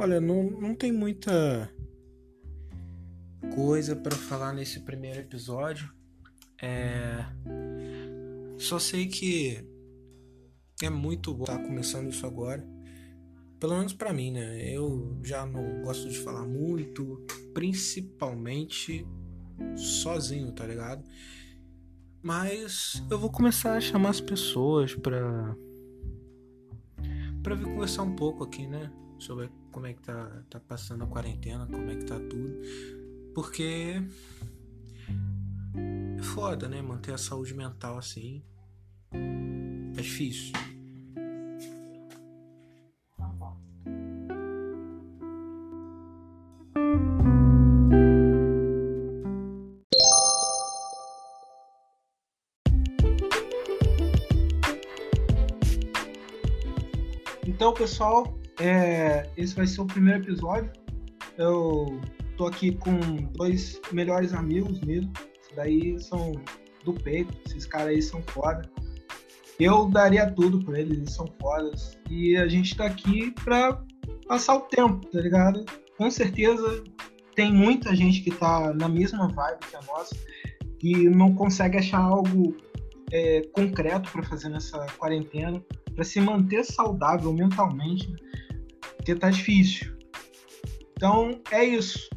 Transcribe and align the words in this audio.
Olha, 0.00 0.20
não, 0.20 0.44
não 0.44 0.74
tem 0.76 0.92
muita 0.92 1.68
coisa 3.54 3.96
para 3.96 4.14
falar 4.14 4.52
nesse 4.52 4.80
primeiro 4.80 5.18
episódio. 5.18 5.92
É... 6.62 7.24
Só 8.58 8.78
sei 8.78 9.08
que 9.08 9.64
é 10.82 10.88
muito 10.88 11.34
bom 11.34 11.42
estar 11.42 11.58
começando 11.58 12.10
isso 12.10 12.24
agora. 12.24 12.64
Pelo 13.58 13.76
menos 13.76 13.92
para 13.92 14.12
mim, 14.12 14.30
né? 14.30 14.62
Eu 14.72 15.18
já 15.24 15.44
não 15.44 15.82
gosto 15.82 16.08
de 16.08 16.18
falar 16.20 16.46
muito, 16.46 17.26
principalmente 17.52 19.04
sozinho, 19.76 20.52
tá 20.52 20.64
ligado? 20.64 21.02
Mas 22.22 23.02
eu 23.10 23.18
vou 23.18 23.32
começar 23.32 23.76
a 23.76 23.80
chamar 23.80 24.10
as 24.10 24.20
pessoas 24.20 24.94
pra 24.94 25.56
para 27.42 27.54
vir 27.54 27.64
conversar 27.64 28.02
um 28.02 28.14
pouco 28.14 28.44
aqui, 28.44 28.66
né? 28.66 28.92
Sobre 29.18 29.50
como 29.72 29.86
é 29.86 29.92
que 29.92 30.02
tá, 30.02 30.42
tá 30.50 30.60
passando 30.60 31.04
a 31.04 31.06
quarentena, 31.06 31.66
como 31.66 31.90
é 31.90 31.96
que 31.96 32.04
tá 32.04 32.18
tudo. 32.18 32.60
Porque 33.34 34.02
é 36.18 36.22
foda, 36.22 36.68
né? 36.68 36.82
Manter 36.82 37.12
a 37.12 37.18
saúde 37.18 37.54
mental 37.54 37.98
assim. 37.98 38.42
É 39.12 40.00
difícil. 40.00 40.52
Então, 57.58 57.74
pessoal, 57.74 58.38
é, 58.60 59.28
esse 59.36 59.54
vai 59.54 59.66
ser 59.66 59.80
o 59.80 59.86
primeiro 59.86 60.22
episódio. 60.22 60.72
Eu 61.36 62.00
tô 62.36 62.46
aqui 62.46 62.72
com 62.72 62.98
dois 63.34 63.80
melhores 63.92 64.32
amigos 64.32 64.80
mesmo. 64.80 65.12
Esses 65.40 65.54
daí 65.54 66.00
são 66.00 66.32
do 66.84 66.92
peito, 66.92 67.36
esses 67.46 67.66
caras 67.66 67.88
aí 67.88 68.02
são 68.02 68.22
foda. 68.22 68.68
Eu 69.58 69.88
daria 69.88 70.30
tudo 70.30 70.64
por 70.64 70.76
eles, 70.76 70.98
eles 70.98 71.12
são 71.12 71.26
fodas. 71.40 71.98
E 72.08 72.36
a 72.36 72.46
gente 72.46 72.76
tá 72.76 72.86
aqui 72.86 73.32
pra 73.44 73.82
passar 74.26 74.56
o 74.56 74.60
tempo, 74.60 75.06
tá 75.06 75.20
ligado? 75.20 75.64
Com 75.96 76.10
certeza 76.10 76.82
tem 77.34 77.52
muita 77.52 77.94
gente 77.94 78.20
que 78.20 78.30
tá 78.30 78.72
na 78.74 78.88
mesma 78.88 79.28
vibe 79.28 79.60
que 79.70 79.76
a 79.76 79.82
nossa 79.82 80.16
e 80.82 81.08
não 81.08 81.34
consegue 81.34 81.78
achar 81.78 82.00
algo 82.00 82.56
é, 83.10 83.42
concreto 83.52 84.10
para 84.10 84.22
fazer 84.22 84.48
nessa 84.48 84.86
quarentena, 84.98 85.62
para 85.94 86.04
se 86.04 86.20
manter 86.20 86.64
saudável 86.64 87.32
mentalmente, 87.32 88.14
porque 88.98 89.14
tá 89.14 89.30
difícil. 89.30 89.96
Então 90.92 91.40
é 91.50 91.64
isso. 91.64 92.08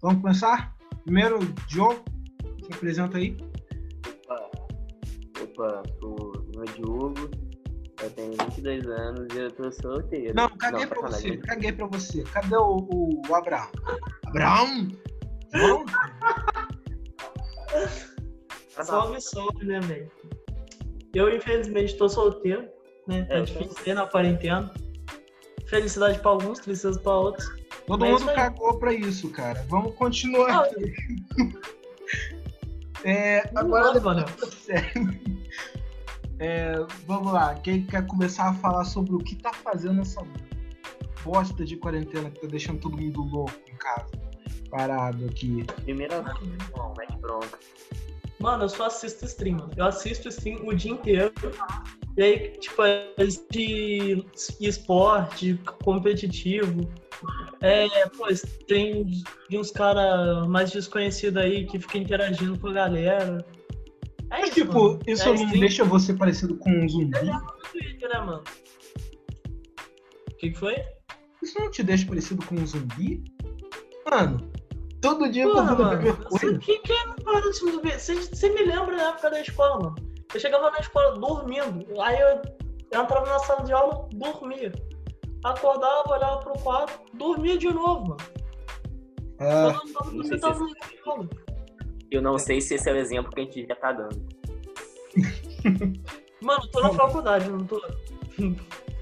Vamos 0.00 0.22
começar? 0.22 0.74
Primeiro, 1.04 1.38
Diogo, 1.68 2.02
se 2.64 2.72
apresenta 2.72 3.18
aí. 3.18 3.36
Opa, 4.24 4.50
opa, 5.42 5.82
sou 6.00 6.46
meu 6.54 6.64
Diogo, 6.76 7.30
eu 8.02 8.10
tenho 8.10 8.32
22 8.32 8.86
anos 8.86 9.26
e 9.34 9.38
eu 9.38 9.50
tô 9.50 9.70
solteiro. 9.70 10.34
Não, 10.34 10.48
caguei 10.50 10.86
pra 10.86 11.00
você, 11.02 11.36
caguei 11.38 11.72
pra 11.72 11.86
você. 11.86 12.22
Cadê 12.24 12.56
o, 12.56 12.76
o, 12.76 13.22
o 13.28 13.34
Abraão? 13.34 13.68
Abraão? 14.26 14.88
João? 15.54 15.84
Salve, 18.82 19.20
salve, 19.20 19.66
né, 19.66 19.78
velho? 19.80 20.10
Eu, 21.14 21.34
infelizmente, 21.34 21.96
tô 21.96 22.08
solteiro, 22.08 22.68
né? 23.06 23.24
Tá 23.24 23.34
É, 23.36 23.42
difícil 23.42 23.72
ser 23.84 23.94
na 23.94 24.06
quarentena. 24.06 24.72
Felicidade 25.70 26.18
pra 26.18 26.32
alguns, 26.32 26.58
tristeza 26.58 26.98
pra 26.98 27.14
outros. 27.14 27.48
Todo 27.86 28.00
Mas 28.00 28.20
mundo 28.20 28.34
cagou 28.34 28.78
pra 28.78 28.92
isso, 28.92 29.30
cara. 29.30 29.64
Vamos 29.68 29.94
continuar 29.94 30.50
Ah, 30.50 30.62
aqui. 30.64 30.94
É, 33.02 33.48
Agora, 33.56 33.96
agora, 33.96 34.00
mano. 34.00 34.26
sério. 34.52 35.18
É, 36.38 36.74
vamos 37.06 37.32
lá. 37.32 37.54
Quem 37.54 37.86
quer 37.86 38.06
começar 38.06 38.50
a 38.50 38.54
falar 38.54 38.84
sobre 38.84 39.14
o 39.14 39.18
que 39.18 39.36
tá 39.36 39.52
fazendo 39.54 40.02
essa 40.02 40.22
bosta 41.24 41.64
de 41.64 41.76
quarentena 41.76 42.30
que 42.30 42.40
tá 42.42 42.46
deixando 42.48 42.80
todo 42.80 42.98
mundo 43.00 43.22
louco 43.22 43.54
em 43.66 43.76
casa? 43.76 44.10
Parado 44.70 45.24
aqui. 45.24 45.64
Primeira 45.84 46.20
vez, 46.20 46.36
não, 46.76 46.92
mete 46.98 47.16
bronca. 47.18 47.58
Mano, 48.38 48.64
eu 48.64 48.68
só 48.68 48.86
assisto 48.86 49.24
stream, 49.24 49.56
mano. 49.56 49.72
Eu 49.76 49.86
assisto 49.86 50.28
stream 50.28 50.58
o 50.66 50.74
dia 50.74 50.92
inteiro. 50.92 51.32
E 52.16 52.22
aí, 52.22 52.50
tipo, 52.58 52.82
é 52.82 53.14
de 53.50 54.24
esporte, 54.60 55.58
competitivo. 55.82 56.90
É, 57.60 57.88
pô, 58.08 58.26
tem 58.66 59.04
de 59.48 59.58
uns 59.58 59.70
caras 59.70 60.46
mais 60.48 60.70
desconhecidos 60.70 61.42
aí 61.42 61.66
que 61.66 61.78
ficam 61.78 62.00
interagindo 62.00 62.58
com 62.58 62.68
a 62.68 62.72
galera. 62.72 63.44
É 64.30 64.40
Mas, 64.40 64.44
isso, 64.44 64.54
tipo, 64.54 64.82
mano. 64.82 65.00
isso 65.06 65.22
é 65.22 65.26
não 65.26 65.34
stream 65.34 65.60
deixa 65.60 65.84
você 65.84 66.14
parecido 66.14 66.56
com 66.56 66.70
um 66.70 66.88
zumbi? 66.88 67.26
no 67.26 67.56
Twitter, 67.70 68.08
né, 68.08 68.20
mano? 68.20 68.42
O 70.30 70.36
que, 70.36 70.50
que 70.50 70.58
foi? 70.58 70.76
Isso 71.42 71.58
não 71.58 71.70
te 71.70 71.82
deixa 71.82 72.06
parecido 72.06 72.44
com 72.46 72.54
um 72.54 72.66
zumbi? 72.66 73.22
Mano, 74.10 74.50
todo 75.00 75.30
dia 75.30 75.44
Porra, 75.44 75.66
fazendo 75.68 75.82
a 75.82 75.86
mano, 75.86 76.02
mesma 76.02 76.24
você, 76.30 76.46
coisa. 76.46 76.58
que, 76.58 76.78
que 76.78 76.92
é 76.92 77.06
parada 77.22 77.50
de 77.50 77.56
zumbi? 77.58 77.90
Você, 77.92 78.14
você 78.14 78.48
me 78.50 78.62
lembra 78.62 78.96
da 78.96 79.08
época 79.10 79.30
da 79.30 79.40
escola, 79.40 79.78
mano. 79.78 80.09
Eu 80.32 80.40
chegava 80.40 80.70
na 80.70 80.78
escola 80.78 81.18
dormindo, 81.18 82.00
aí 82.00 82.20
eu 82.20 82.40
entrava 82.86 83.26
na 83.26 83.38
sala 83.40 83.64
de 83.64 83.72
aula, 83.72 84.08
dormia. 84.12 84.70
Acordava, 85.44 86.12
olhava 86.12 86.38
pro 86.38 86.52
quadro, 86.62 86.94
dormia 87.14 87.58
de 87.58 87.72
novo, 87.72 88.10
mano. 88.10 88.16
Ah, 89.38 89.44
Eu 89.44 89.72
não 89.72 89.92
tava 89.92 90.12
não 90.12 90.22
sei 90.24 90.38
se. 90.38 90.46
Eu 92.10 92.22
não 92.22 92.38
sei 92.38 92.60
se 92.60 92.74
esse 92.74 92.90
é 92.90 92.92
o 92.92 92.96
exemplo 92.96 93.32
que 93.32 93.40
a 93.40 93.44
gente 93.44 93.66
já 93.66 93.74
tá 93.76 93.92
dando. 93.92 94.20
Mano, 96.42 96.66
tô 96.68 96.80
na 96.80 96.90
faculdade, 96.90 97.50
não 97.50 97.64
tô. 97.64 97.80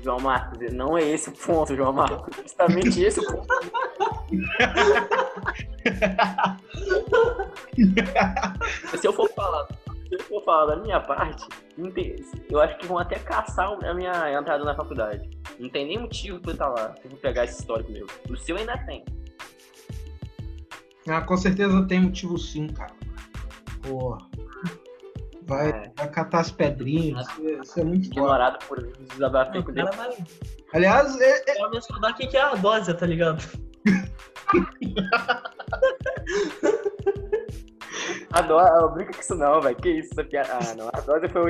João 0.02 0.18
Marcos, 0.20 0.72
não 0.72 0.98
é 0.98 1.02
esse 1.02 1.28
o 1.28 1.32
ponto, 1.32 1.74
João 1.74 1.92
Marcos. 1.92 2.36
Justamente 2.42 3.02
esse 3.02 3.18
o 3.20 3.26
ponto. 3.26 3.48
se 8.98 9.06
eu 9.06 9.12
for 9.12 9.28
falar, 9.30 9.66
se 10.08 10.14
eu 10.14 10.20
for 10.24 10.42
falar 10.44 10.74
da 10.74 10.82
minha 10.82 11.00
parte, 11.00 11.46
não 11.76 11.90
tem- 11.90 12.16
eu 12.50 12.60
acho 12.60 12.78
que 12.78 12.86
vão 12.86 12.98
até 12.98 13.18
caçar 13.18 13.68
a 13.84 13.94
minha 13.94 14.32
entrada 14.32 14.64
na 14.64 14.74
faculdade. 14.74 15.28
Não 15.58 15.68
tem 15.68 15.86
nem 15.86 15.98
motivo 15.98 16.40
pra 16.40 16.50
eu 16.50 16.54
estar 16.54 16.68
lá, 16.68 16.94
eu 17.04 17.10
vou 17.10 17.18
pegar 17.18 17.44
esse 17.44 17.60
histórico 17.60 17.92
meu. 17.92 18.06
O 18.30 18.36
seu 18.36 18.56
ainda 18.56 18.76
tem. 18.86 19.04
ah, 21.08 21.20
com 21.22 21.36
certeza 21.36 21.86
tem 21.86 22.00
motivo 22.00 22.38
sim, 22.38 22.68
cara. 22.68 22.92
Porra. 23.82 24.18
Vai, 25.44 25.70
É. 25.70 25.92
vai 25.96 26.10
catar 26.10 26.40
as 26.40 26.50
pedrinhas. 26.50 27.26
Isso 27.62 27.78
é, 27.78 27.82
é 27.82 27.84
muito. 27.84 28.06
Ignorado 28.06 28.58
por 28.66 28.82
desabafei 29.08 29.60
O 29.60 29.64
com 29.64 29.72
vai 29.72 30.16
Aliás, 30.74 31.18
é, 31.18 31.50
é- 31.50 31.58
vai 31.58 31.70
mencionar 31.70 32.10
o 32.10 32.14
que 32.14 32.26
que 32.26 32.36
é 32.36 32.40
a 32.42 32.54
dose, 32.54 32.92
tá 32.92 33.06
ligado? 33.06 33.42
A 38.38 38.42
dose, 38.42 38.94
brinca 38.94 39.12
com 39.14 39.20
isso 39.20 39.34
não, 39.34 39.60
velho. 39.60 39.76
Que 39.76 39.88
isso, 39.88 40.10
essa 40.12 40.22
piada. 40.22 40.48
Ah, 40.52 40.74
não. 40.76 40.88
A 40.92 41.00
dose 41.00 41.28
foi 41.28 41.40
a 41.40 41.44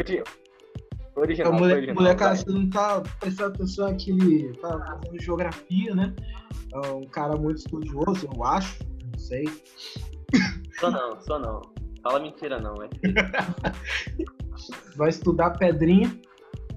original. 1.21 1.53
foi 1.53 1.61
mulher, 1.61 1.95
molecada, 1.95 2.35
vai. 2.35 2.45
você 2.45 2.51
não 2.51 2.71
tá 2.71 3.03
prestando 3.21 3.55
atenção 3.55 3.87
aqui, 3.89 4.11
ele 4.11 4.57
tá 4.57 4.71
fazendo 4.71 5.23
geografia, 5.23 5.95
né? 5.95 6.15
É 6.73 6.91
um 6.91 7.07
cara 7.07 7.37
muito 7.37 7.59
estudioso, 7.59 8.27
eu 8.35 8.43
acho. 8.43 8.83
Não 9.13 9.19
sei. 9.19 9.45
Sou 10.81 10.91
não, 10.91 11.21
sou 11.21 11.39
não. 11.39 11.61
Fala 12.03 12.21
mentira 12.21 12.59
não, 12.59 12.75
velho. 12.75 12.91
Vai 14.97 15.11
estudar 15.11 15.59
pedrinha. 15.59 16.19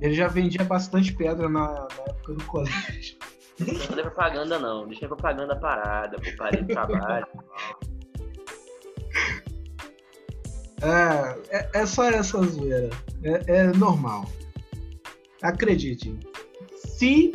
Ele 0.01 0.13
já 0.13 0.27
vendia 0.27 0.65
bastante 0.65 1.13
pedra 1.13 1.47
na, 1.47 1.67
na 1.71 2.03
época 2.09 2.33
do 2.33 2.43
colégio. 2.45 3.17
Não 3.59 3.99
é 3.99 4.01
propaganda 4.01 4.59
não. 4.59 4.87
Deixa 4.87 5.05
a 5.05 5.09
propaganda 5.09 5.55
parada, 5.55 6.17
pô. 6.17 6.37
Parei 6.37 6.63
do 6.63 6.67
trabalho. 6.67 7.27
É, 10.81 11.57
é, 11.57 11.69
é 11.73 11.85
só 11.85 12.09
essa 12.09 12.41
zoeira. 12.41 12.89
É, 13.23 13.57
é 13.57 13.63
normal. 13.73 14.25
Acredite. 15.41 16.17
Se, 16.75 17.33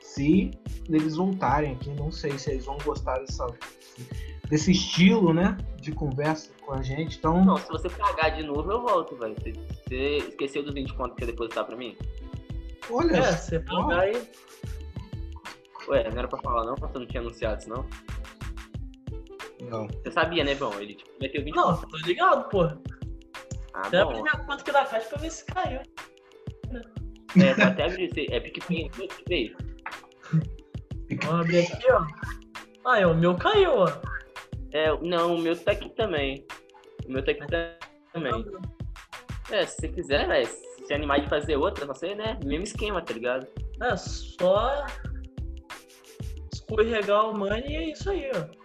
se 0.00 0.50
eles 0.88 1.16
voltarem 1.16 1.72
aqui, 1.72 1.90
não 1.90 2.10
sei 2.10 2.38
se 2.38 2.50
eles 2.50 2.64
vão 2.64 2.76
gostar 2.84 3.18
dessa, 3.18 3.46
desse 4.48 4.72
estilo, 4.72 5.32
né? 5.32 5.56
De 5.80 5.92
conversa 5.92 6.50
com 6.64 6.72
a 6.74 6.82
gente. 6.82 7.18
Então, 7.18 7.44
Não, 7.44 7.56
se 7.56 7.68
você 7.68 7.88
pagar 7.88 8.30
de 8.30 8.42
novo, 8.42 8.70
eu 8.70 8.82
volto, 8.82 9.16
velho. 9.16 9.34
Você, 9.34 9.52
você 9.52 10.16
esqueceu 10.28 10.62
dos 10.62 10.74
20 10.74 10.94
contos 10.94 11.16
que 11.16 11.22
ia 11.22 11.26
depositar 11.26 11.64
pra 11.64 11.76
mim? 11.76 11.96
olha. 12.90 13.16
É, 13.16 13.32
você 13.32 13.62
só. 13.64 13.82
pagar 13.82 14.00
aí. 14.00 14.28
Ué, 15.88 16.10
não 16.10 16.18
era 16.18 16.28
pra 16.28 16.38
falar 16.38 16.64
não? 16.64 16.76
Você 16.76 16.98
não 16.98 17.06
tinha 17.06 17.20
anunciado 17.20 17.60
isso 17.60 17.68
não? 17.68 17.84
Não. 19.70 19.86
Você 19.88 20.10
sabia, 20.10 20.44
né, 20.44 20.54
João? 20.54 20.78
Ele 20.80 20.94
tipo, 20.94 21.10
meteu 21.20 21.42
20 21.44 21.54
Não, 21.54 21.80
tô 21.80 21.96
ligado, 21.98 22.48
porra. 22.48 22.78
Ah, 23.74 23.86
Até 23.86 23.98
abri 24.00 24.16
bom. 24.16 24.22
minha 24.22 24.36
conta 24.38 24.54
aqui 24.62 24.72
da 24.72 24.84
caixa 24.84 25.08
pra 25.08 25.18
ver 25.18 25.30
se 25.30 25.44
caiu. 25.46 25.80
É, 27.40 27.54
vou 27.54 27.64
até 27.64 27.84
abrir. 27.84 28.12
você- 28.12 28.26
É 28.30 28.40
PicPay, 28.40 28.90
PicPay. 28.90 29.56
Vamos 31.24 31.40
abrir 31.40 31.58
aqui, 31.60 31.90
ó. 31.90 32.06
Ah, 32.86 32.98
é, 33.00 33.06
o 33.06 33.14
meu 33.14 33.34
caiu, 33.36 33.70
ó. 33.78 33.88
É, 34.72 34.88
não, 35.00 35.36
o 35.36 35.38
meu 35.40 35.56
tá 35.56 35.72
aqui 35.72 35.88
também. 35.90 36.46
O 37.06 37.12
meu 37.12 37.24
tá 37.24 37.30
aqui 37.32 37.46
também. 38.12 38.44
É, 39.50 39.64
se 39.66 39.76
você 39.76 39.88
quiser, 39.88 40.26
velho, 40.26 40.46
se 40.46 40.72
se 40.86 40.92
animar 40.92 41.20
de 41.20 41.28
fazer 41.28 41.56
outra, 41.56 41.86
você, 41.86 42.12
né? 42.14 42.38
Mesmo 42.44 42.64
esquema, 42.64 43.00
tá 43.00 43.14
ligado? 43.14 43.46
É, 43.80 43.96
só 43.96 44.84
escorregar 46.52 47.30
o 47.30 47.38
money 47.38 47.62
e 47.66 47.76
é 47.76 47.92
isso 47.92 48.10
aí, 48.10 48.30
ó. 48.34 48.61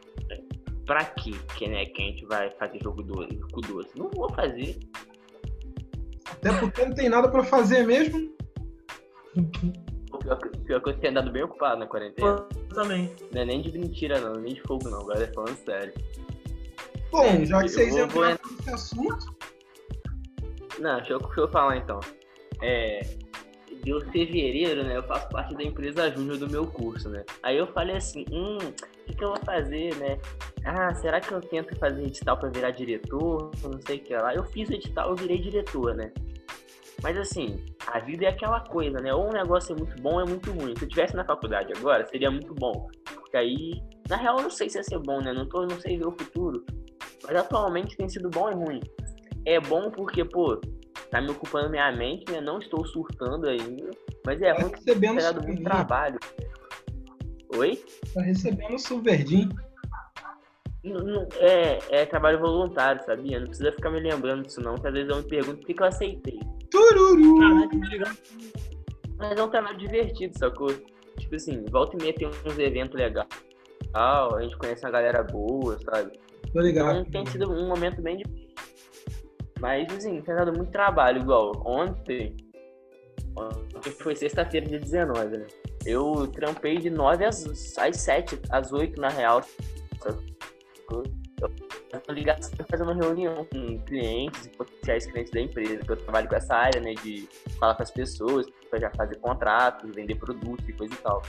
Pra 0.87 1.03
quê 1.05 1.31
que, 1.55 1.67
né, 1.67 1.85
que 1.85 2.01
a 2.01 2.05
gente 2.05 2.25
vai 2.25 2.49
fazer 2.51 2.79
jogo 2.81 3.03
doce, 3.03 3.35
com 3.51 3.61
doce? 3.61 3.89
Não 3.95 4.09
vou 4.09 4.33
fazer. 4.33 4.79
Até 6.31 6.57
porque 6.59 6.85
não 6.85 6.95
tem 6.95 7.09
nada 7.09 7.29
pra 7.29 7.43
fazer 7.43 7.85
mesmo. 7.85 8.33
O 10.11 10.17
pior, 10.17 10.37
que- 10.37 10.57
pior 10.59 10.81
que 10.81 10.89
eu 10.89 10.97
tenho 10.97 11.11
andado 11.11 11.31
bem 11.31 11.43
ocupado 11.43 11.79
na 11.79 11.85
quarentena. 11.87 12.27
Eu 12.29 12.69
também. 12.69 13.13
Não 13.33 13.41
é 13.41 13.45
nem 13.45 13.61
de 13.61 13.77
mentira, 13.77 14.19
não, 14.21 14.33
nem 14.35 14.53
de 14.55 14.61
fogo, 14.61 14.89
não. 14.89 15.01
Agora 15.01 15.23
é 15.23 15.27
falando 15.33 15.57
sério. 15.57 15.93
Bom, 17.11 17.45
já 17.45 17.59
que 17.59 17.65
eu 17.65 17.69
vocês 17.69 17.93
vou- 17.95 18.05
entraram 18.05 18.39
nesse 18.57 18.69
assunto, 18.69 19.37
Não, 20.79 20.97
deixa 20.97 21.13
eu, 21.13 21.19
deixa 21.19 21.41
eu 21.41 21.47
falar 21.49 21.77
então. 21.77 21.99
É, 22.61 23.01
de 23.87 24.11
fevereiro, 24.11 24.83
né? 24.83 24.97
Eu 24.97 25.03
faço 25.03 25.29
parte 25.29 25.55
da 25.55 25.63
empresa 25.63 26.11
júnior 26.11 26.37
do 26.37 26.49
meu 26.49 26.67
curso, 26.67 27.09
né? 27.09 27.23
Aí 27.41 27.57
eu 27.57 27.67
falei 27.67 27.95
assim, 27.95 28.25
hum, 28.31 28.57
o 28.57 29.05
que, 29.05 29.15
que 29.15 29.23
eu 29.23 29.29
vou 29.29 29.39
fazer, 29.45 29.95
né? 29.95 30.19
Ah, 30.65 30.93
será 30.95 31.21
que 31.21 31.31
eu 31.31 31.39
tento 31.39 31.75
fazer 31.77 32.03
edital 32.03 32.37
pra 32.37 32.49
virar 32.49 32.71
diretor? 32.71 33.51
Não 33.63 33.79
sei 33.81 33.97
o 33.97 34.01
que 34.01 34.15
lá. 34.15 34.35
Eu 34.35 34.43
fiz 34.43 34.69
o 34.69 34.73
edital, 34.73 35.09
eu 35.09 35.15
virei 35.15 35.37
diretor, 35.37 35.95
né? 35.95 36.11
Mas 37.01 37.17
assim, 37.17 37.63
a 37.85 37.99
vida 37.99 38.25
é 38.25 38.29
aquela 38.29 38.59
coisa, 38.59 38.99
né? 38.99 39.13
Ou 39.13 39.29
um 39.29 39.31
negócio 39.31 39.73
é 39.73 39.77
muito 39.77 40.01
bom 40.01 40.15
ou 40.15 40.21
é 40.21 40.25
muito 40.25 40.51
ruim. 40.51 40.75
Se 40.75 40.85
eu 40.85 40.89
tivesse 40.89 41.15
na 41.15 41.23
faculdade 41.23 41.71
agora, 41.77 42.05
seria 42.07 42.31
muito 42.31 42.53
bom. 42.53 42.89
Porque 43.05 43.37
aí, 43.37 43.81
na 44.09 44.17
real, 44.17 44.37
eu 44.37 44.43
não 44.43 44.49
sei 44.49 44.69
se 44.69 44.77
ia 44.77 44.83
ser 44.83 44.99
bom, 44.99 45.21
né? 45.21 45.31
Não, 45.31 45.47
tô, 45.47 45.61
não 45.65 45.79
sei 45.79 45.97
ver 45.97 46.07
o 46.07 46.11
futuro. 46.11 46.65
Mas 47.23 47.35
atualmente 47.35 47.95
tem 47.95 48.09
sido 48.09 48.29
bom 48.29 48.49
e 48.49 48.53
ruim. 48.53 48.79
É 49.45 49.59
bom 49.59 49.91
porque, 49.91 50.25
pô, 50.25 50.59
tá 51.09 51.21
me 51.21 51.31
ocupando 51.31 51.69
minha 51.69 51.91
mente, 51.91 52.31
né? 52.31 52.41
Não 52.41 52.59
estou 52.59 52.85
surtando 52.85 53.47
ainda. 53.47 53.89
Mas 54.25 54.41
é 54.41 54.53
tá 54.53 54.61
ruim 54.61 54.71
recebendo 54.71 55.17
tá 55.17 55.31
dado 55.31 55.47
muito 55.47 55.63
trabalho. 55.63 56.19
Oi? 57.55 57.83
Tá 58.13 58.21
recebendo 58.21 58.75
o 58.75 58.79
é, 61.39 61.79
é 61.89 62.05
trabalho 62.05 62.39
voluntário, 62.39 63.03
sabia? 63.05 63.39
Não 63.39 63.47
precisa 63.47 63.71
ficar 63.71 63.89
me 63.89 63.99
lembrando 63.99 64.45
disso, 64.45 64.61
não. 64.61 64.75
Que 64.75 64.87
às 64.87 64.93
vezes 64.93 65.09
eu 65.09 65.17
me 65.17 65.23
pergunto 65.23 65.57
por 65.57 65.65
que, 65.65 65.73
que 65.73 65.81
eu 65.81 65.87
aceitei. 65.87 66.39
Tururu! 66.71 67.37
Mas 69.17 69.37
é 69.37 69.43
um 69.43 69.49
trabalho 69.49 69.77
divertido, 69.77 70.37
sacou? 70.37 70.69
Tipo 71.17 71.35
assim, 71.35 71.65
volta 71.71 71.97
e 71.97 72.01
meia 72.01 72.13
tem 72.13 72.27
uns 72.27 72.57
eventos 72.57 72.95
legais. 72.95 73.27
A 73.93 74.37
gente 74.41 74.57
conhece 74.57 74.85
uma 74.85 74.91
galera 74.91 75.23
boa, 75.23 75.77
sabe? 75.83 76.11
Tô 76.53 76.61
ligado. 76.61 76.99
Então 76.99 77.11
tem 77.11 77.25
sido 77.25 77.51
um 77.51 77.67
momento 77.67 78.01
bem 78.01 78.17
difícil. 78.17 78.46
Mas, 79.59 79.91
assim, 79.91 80.21
tem 80.21 80.35
dado 80.35 80.53
muito 80.53 80.71
trabalho, 80.71 81.21
igual 81.21 81.51
ontem. 81.65 82.35
Ontem 83.35 83.91
foi 83.91 84.15
sexta-feira, 84.15 84.65
dia 84.65 84.79
19, 84.79 85.37
né? 85.37 85.47
Eu 85.85 86.27
trampei 86.27 86.77
de 86.77 86.89
9 86.89 87.25
às, 87.25 87.77
às 87.77 87.97
7, 87.97 88.39
às 88.49 88.71
8 88.71 88.99
na 88.99 89.09
real. 89.09 89.41
Eu 90.91 91.03
ligação, 92.09 92.65
fazendo 92.69 92.93
reunião 92.93 93.45
com 93.45 93.79
clientes 93.79 94.45
e 94.45 94.49
potenciais 94.49 95.05
clientes 95.05 95.31
da 95.31 95.41
empresa, 95.41 95.77
que 95.77 95.91
eu 95.91 95.97
trabalho 95.97 96.27
com 96.27 96.35
essa 96.35 96.55
área, 96.55 96.81
né? 96.81 96.93
De 96.95 97.27
falar 97.59 97.75
com 97.75 97.83
as 97.83 97.91
pessoas, 97.91 98.47
pra 98.69 98.79
já 98.79 98.89
fazer 98.91 99.17
contratos, 99.17 99.91
vender 99.93 100.15
produtos 100.15 100.67
e 100.67 100.73
coisa 100.73 100.93
e 100.93 100.97
tal. 100.97 101.21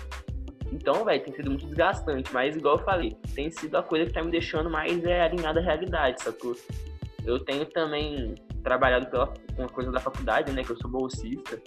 Então, 0.73 1.05
velho, 1.05 1.23
tem 1.23 1.35
sido 1.35 1.51
muito 1.51 1.67
desgastante, 1.67 2.33
mas 2.33 2.57
igual 2.57 2.77
eu 2.77 2.85
falei, 2.85 3.17
tem 3.35 3.51
sido 3.51 3.77
a 3.77 3.83
coisa 3.83 4.07
que 4.07 4.13
tá 4.13 4.23
me 4.23 4.31
deixando 4.31 4.69
mais 4.69 5.03
é, 5.05 5.23
alinhada 5.23 5.61
à 5.61 5.63
realidade, 5.63 6.23
sacou? 6.23 6.55
Eu 7.29 7.39
tenho 7.39 7.67
também 7.67 8.35
trabalhado 8.63 9.07
pela, 9.11 9.27
com 9.55 9.65
a 9.65 9.69
coisa 9.69 9.93
da 9.93 10.01
faculdade, 10.01 10.51
né? 10.51 10.65
Que 10.65 10.71
eu 10.71 10.79
sou 10.79 10.91
bolsista 10.91 11.61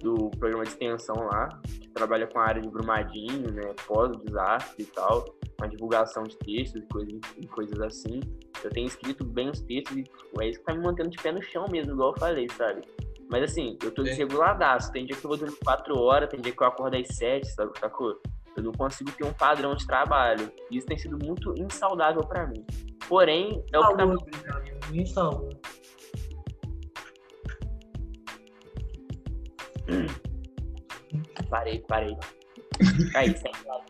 do 0.00 0.30
programa 0.38 0.62
de 0.64 0.70
extensão 0.70 1.16
lá, 1.16 1.48
que 1.64 1.88
trabalha 1.88 2.26
com 2.26 2.38
a 2.38 2.44
área 2.44 2.60
de 2.60 2.68
Brumadinho, 2.68 3.50
né? 3.50 3.74
Pós 3.86 4.10
o 4.10 4.16
desastre 4.16 4.82
e 4.82 4.86
tal, 4.86 5.24
com 5.58 5.64
a 5.64 5.66
divulgação 5.66 6.22
de 6.24 6.36
textos 6.36 6.82
e 6.82 6.86
coisas, 6.88 7.20
e 7.38 7.46
coisas 7.46 7.80
assim. 7.80 8.20
Eu 8.62 8.70
tenho 8.70 8.86
escrito 8.86 9.24
bem 9.24 9.48
os 9.48 9.60
textos 9.62 9.96
e 9.96 10.02
tipo, 10.02 10.42
é 10.42 10.50
isso 10.50 10.58
que 10.58 10.66
tá 10.66 10.74
me 10.74 10.84
mantendo 10.84 11.08
de 11.08 11.16
pé 11.16 11.32
no 11.32 11.42
chão 11.42 11.66
mesmo, 11.70 11.92
igual 11.92 12.12
eu 12.12 12.20
falei, 12.20 12.46
sabe? 12.50 12.82
Mas 13.30 13.44
assim, 13.44 13.78
eu 13.82 13.90
tô 13.90 14.02
desreguladaço. 14.02 14.92
Tem 14.92 15.06
dia 15.06 15.16
que 15.16 15.24
eu 15.24 15.30
vou 15.30 15.38
dormir 15.38 15.56
4 15.64 15.98
horas, 15.98 16.28
tem 16.28 16.42
dia 16.42 16.52
que 16.52 16.62
eu 16.62 16.66
acordo 16.66 16.94
às 16.94 17.08
7, 17.08 17.46
sabe? 17.54 17.72
Sacou? 17.80 18.20
Eu 18.54 18.62
não 18.62 18.72
consigo 18.72 19.10
ter 19.12 19.24
um 19.24 19.32
padrão 19.32 19.74
de 19.74 19.86
trabalho. 19.86 20.52
E 20.70 20.76
isso 20.76 20.86
tem 20.86 20.96
sido 20.96 21.18
muito 21.24 21.54
insaudável 21.58 22.22
pra 22.22 22.46
mim. 22.46 22.64
Porém, 23.08 23.64
é 23.72 23.78
o 23.78 23.88
que 23.88 23.96
tá 23.96 24.06
Amigo. 24.86 24.92
Nem 24.92 25.06
saúde. 25.06 25.56
Parei, 31.48 31.78
parei. 31.88 32.16
Caí, 33.12 33.36
sem 33.36 33.52
lá. 33.66 33.82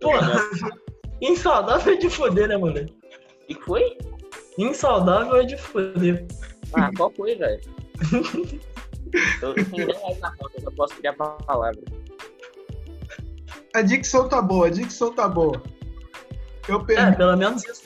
Porra, 0.00 0.40
insaudável 1.20 1.94
é 1.94 1.96
de 1.96 2.10
foder, 2.10 2.48
né, 2.48 2.56
mano? 2.56 2.86
Que 3.46 3.54
foi? 3.62 3.96
Insaudável 4.58 5.36
é 5.36 5.44
de 5.44 5.56
foder. 5.56 6.26
Ah, 6.74 6.90
qual 6.96 7.10
foi, 7.12 7.34
velho? 7.34 7.60
Eu 9.40 9.54
tenho 9.54 9.86
10 9.86 9.98
reais 9.98 10.20
na 10.20 10.36
conta, 10.36 10.56
eu 10.56 10.62
só 10.62 10.70
posso 10.72 10.94
criar 10.96 11.12
a 11.12 11.14
palavra. 11.14 11.80
A 13.74 13.82
dicção 13.82 14.28
tá 14.28 14.42
boa, 14.42 14.66
a 14.66 14.70
dicção 14.70 15.14
tá 15.14 15.28
boa. 15.28 15.62
Eu 16.68 16.80
É, 16.80 16.84
pergunto. 16.84 17.16
pelo 17.16 17.36
menos 17.36 17.64
isso. 17.64 17.82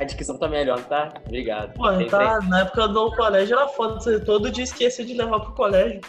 A 0.00 0.04
dicção 0.04 0.36
tá 0.38 0.48
melhor, 0.48 0.82
tá? 0.84 1.12
Obrigado. 1.24 1.74
Pô, 1.74 1.92
Tem 1.96 2.08
tá, 2.08 2.40
na 2.42 2.62
época 2.62 2.88
do 2.88 3.12
colégio 3.14 3.56
era 3.56 3.68
foda. 3.68 3.94
Você 4.00 4.18
todo 4.20 4.50
dia 4.50 4.64
esquecia 4.64 5.04
de 5.04 5.14
levar 5.14 5.38
pro 5.40 5.52
colégio. 5.54 6.00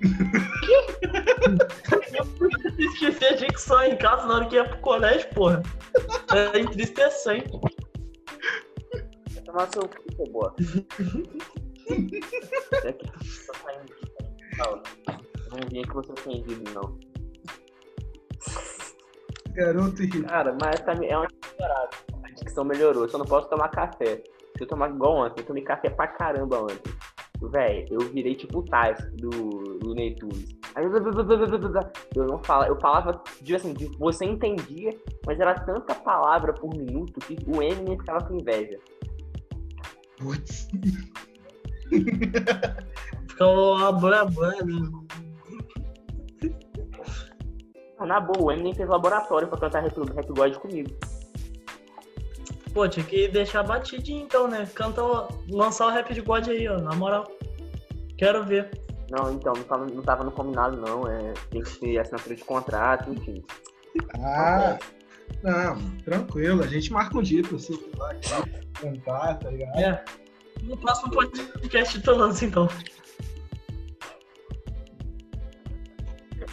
Esquecia 2.78 3.30
a 3.30 3.34
dicção 3.36 3.82
em 3.84 3.96
casa 3.96 4.26
na 4.26 4.34
hora 4.36 4.46
que 4.46 4.54
ia 4.56 4.64
pro 4.64 4.78
colégio, 4.78 5.28
porra. 5.34 5.62
É 6.54 6.60
entristecente. 6.60 7.50
Vai 9.32 9.42
tomar 9.44 9.68
seu 9.72 9.82
cu, 9.88 9.96
seu 10.16 10.26
boa. 10.32 10.54
Tô 10.56 10.64
saindo. 13.54 13.92
Não, 14.58 14.82
não 15.50 15.60
vim 15.70 15.80
aqui 15.80 15.94
você 15.94 16.12
ofendido, 16.12 16.70
não. 16.74 16.98
Garoto 19.58 20.02
irritado. 20.02 20.26
Cara, 20.28 20.56
mas 20.60 20.80
tá, 20.80 20.92
é 20.92 21.16
uma 21.16 21.26
melhorada. 21.58 21.90
A 22.24 22.30
dicção 22.30 22.64
melhorou. 22.64 23.02
Eu 23.04 23.08
só 23.08 23.18
não 23.18 23.26
posso 23.26 23.48
tomar 23.50 23.68
café. 23.70 24.22
Se 24.56 24.62
eu 24.62 24.66
tomar 24.68 24.90
igual 24.90 25.26
ontem, 25.26 25.40
eu 25.42 25.46
tomei 25.46 25.62
café 25.64 25.90
pra 25.90 26.06
caramba 26.06 26.62
ontem. 26.62 26.92
Véi, 27.40 27.86
eu 27.90 28.00
virei 28.00 28.34
tipo 28.34 28.58
o 28.58 28.64
Tais 28.64 28.98
do, 29.16 29.30
do 29.30 29.94
Ney 29.94 30.14
Tunes. 30.16 30.48
Aí 30.74 30.84
eu- 30.84 32.26
não 32.26 32.42
falo, 32.42 32.64
eu 32.64 32.78
falava, 32.80 33.22
tipo 33.42 33.56
assim, 33.56 33.74
você 33.98 34.24
entendia, 34.24 34.90
mas 35.26 35.38
era 35.38 35.54
tanta 35.54 35.94
palavra 35.94 36.52
por 36.52 36.70
minuto 36.76 37.20
que 37.20 37.36
o 37.46 37.62
Eminem 37.62 37.98
ficava 37.98 38.24
com 38.26 38.34
inveja. 38.38 38.78
Putz. 40.18 40.68
Ficou 43.30 43.76
a 43.76 43.92
blá 43.92 44.24
blá, 44.24 44.50
né? 44.50 44.62
Não, 44.66 45.06
na 48.08 48.20
boa, 48.20 48.46
o 48.46 48.52
Eminem 48.52 48.74
fez 48.74 48.88
laboratório 48.88 49.46
pra 49.46 49.58
cantar 49.58 49.82
Rap 49.82 49.94
Rap 50.14 50.28
God 50.28 50.54
comigo. 50.56 50.90
Pô, 52.72 52.88
tinha 52.88 53.04
que 53.04 53.28
deixar 53.28 53.62
batidinho 53.62 54.24
então, 54.24 54.48
né? 54.48 54.68
Canta, 54.74 55.02
lançar 55.48 55.86
o 55.86 55.90
rap 55.90 56.12
de 56.12 56.20
God 56.20 56.48
aí, 56.48 56.68
ó, 56.68 56.78
na 56.78 56.94
moral. 56.94 57.30
Quero 58.16 58.44
ver. 58.44 58.70
Não, 59.10 59.32
então, 59.32 59.52
não 59.54 59.62
tava, 59.62 59.86
não 59.86 60.02
tava 60.02 60.24
no 60.24 60.30
combinado, 60.30 60.76
não. 60.76 61.08
É, 61.08 61.32
tem 61.50 61.62
que 61.62 61.78
ter 61.78 61.98
assinatura 61.98 62.34
de 62.34 62.44
contrato, 62.44 63.10
enfim. 63.10 63.42
Ah, 64.14 64.78
não, 65.42 65.76
tranquilo. 66.04 66.62
A 66.62 66.66
gente 66.66 66.92
marca 66.92 67.16
um 67.16 67.22
dia 67.22 67.42
pra 67.42 67.52
você 67.52 67.72
lá 67.96 68.14
cantar, 68.80 69.38
tá 69.38 69.50
ligado? 69.50 69.78
É. 69.78 70.04
No 70.62 70.76
próximo 70.76 71.10
podcast 71.12 72.00
tu 72.00 72.12
lança 72.12 72.44
então. 72.44 72.68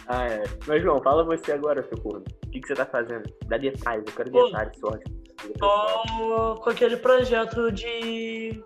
Ah, 0.08 0.26
é. 0.26 0.42
Mas, 0.66 0.82
João, 0.82 1.02
fala 1.02 1.24
você 1.24 1.52
agora, 1.52 1.82
seu 1.88 2.00
corno. 2.00 2.24
O 2.46 2.50
que, 2.50 2.60
que 2.60 2.68
você 2.68 2.74
tá 2.74 2.86
fazendo? 2.86 3.24
Dá 3.46 3.56
detalhes, 3.56 4.04
eu 4.06 4.12
quero 4.14 4.30
Pô. 4.30 4.46
detalhes, 4.46 4.78
sorte. 4.78 5.12
Tô 5.58 6.54
com 6.56 6.70
aquele 6.70 6.96
projeto 6.96 7.70
de, 7.72 8.62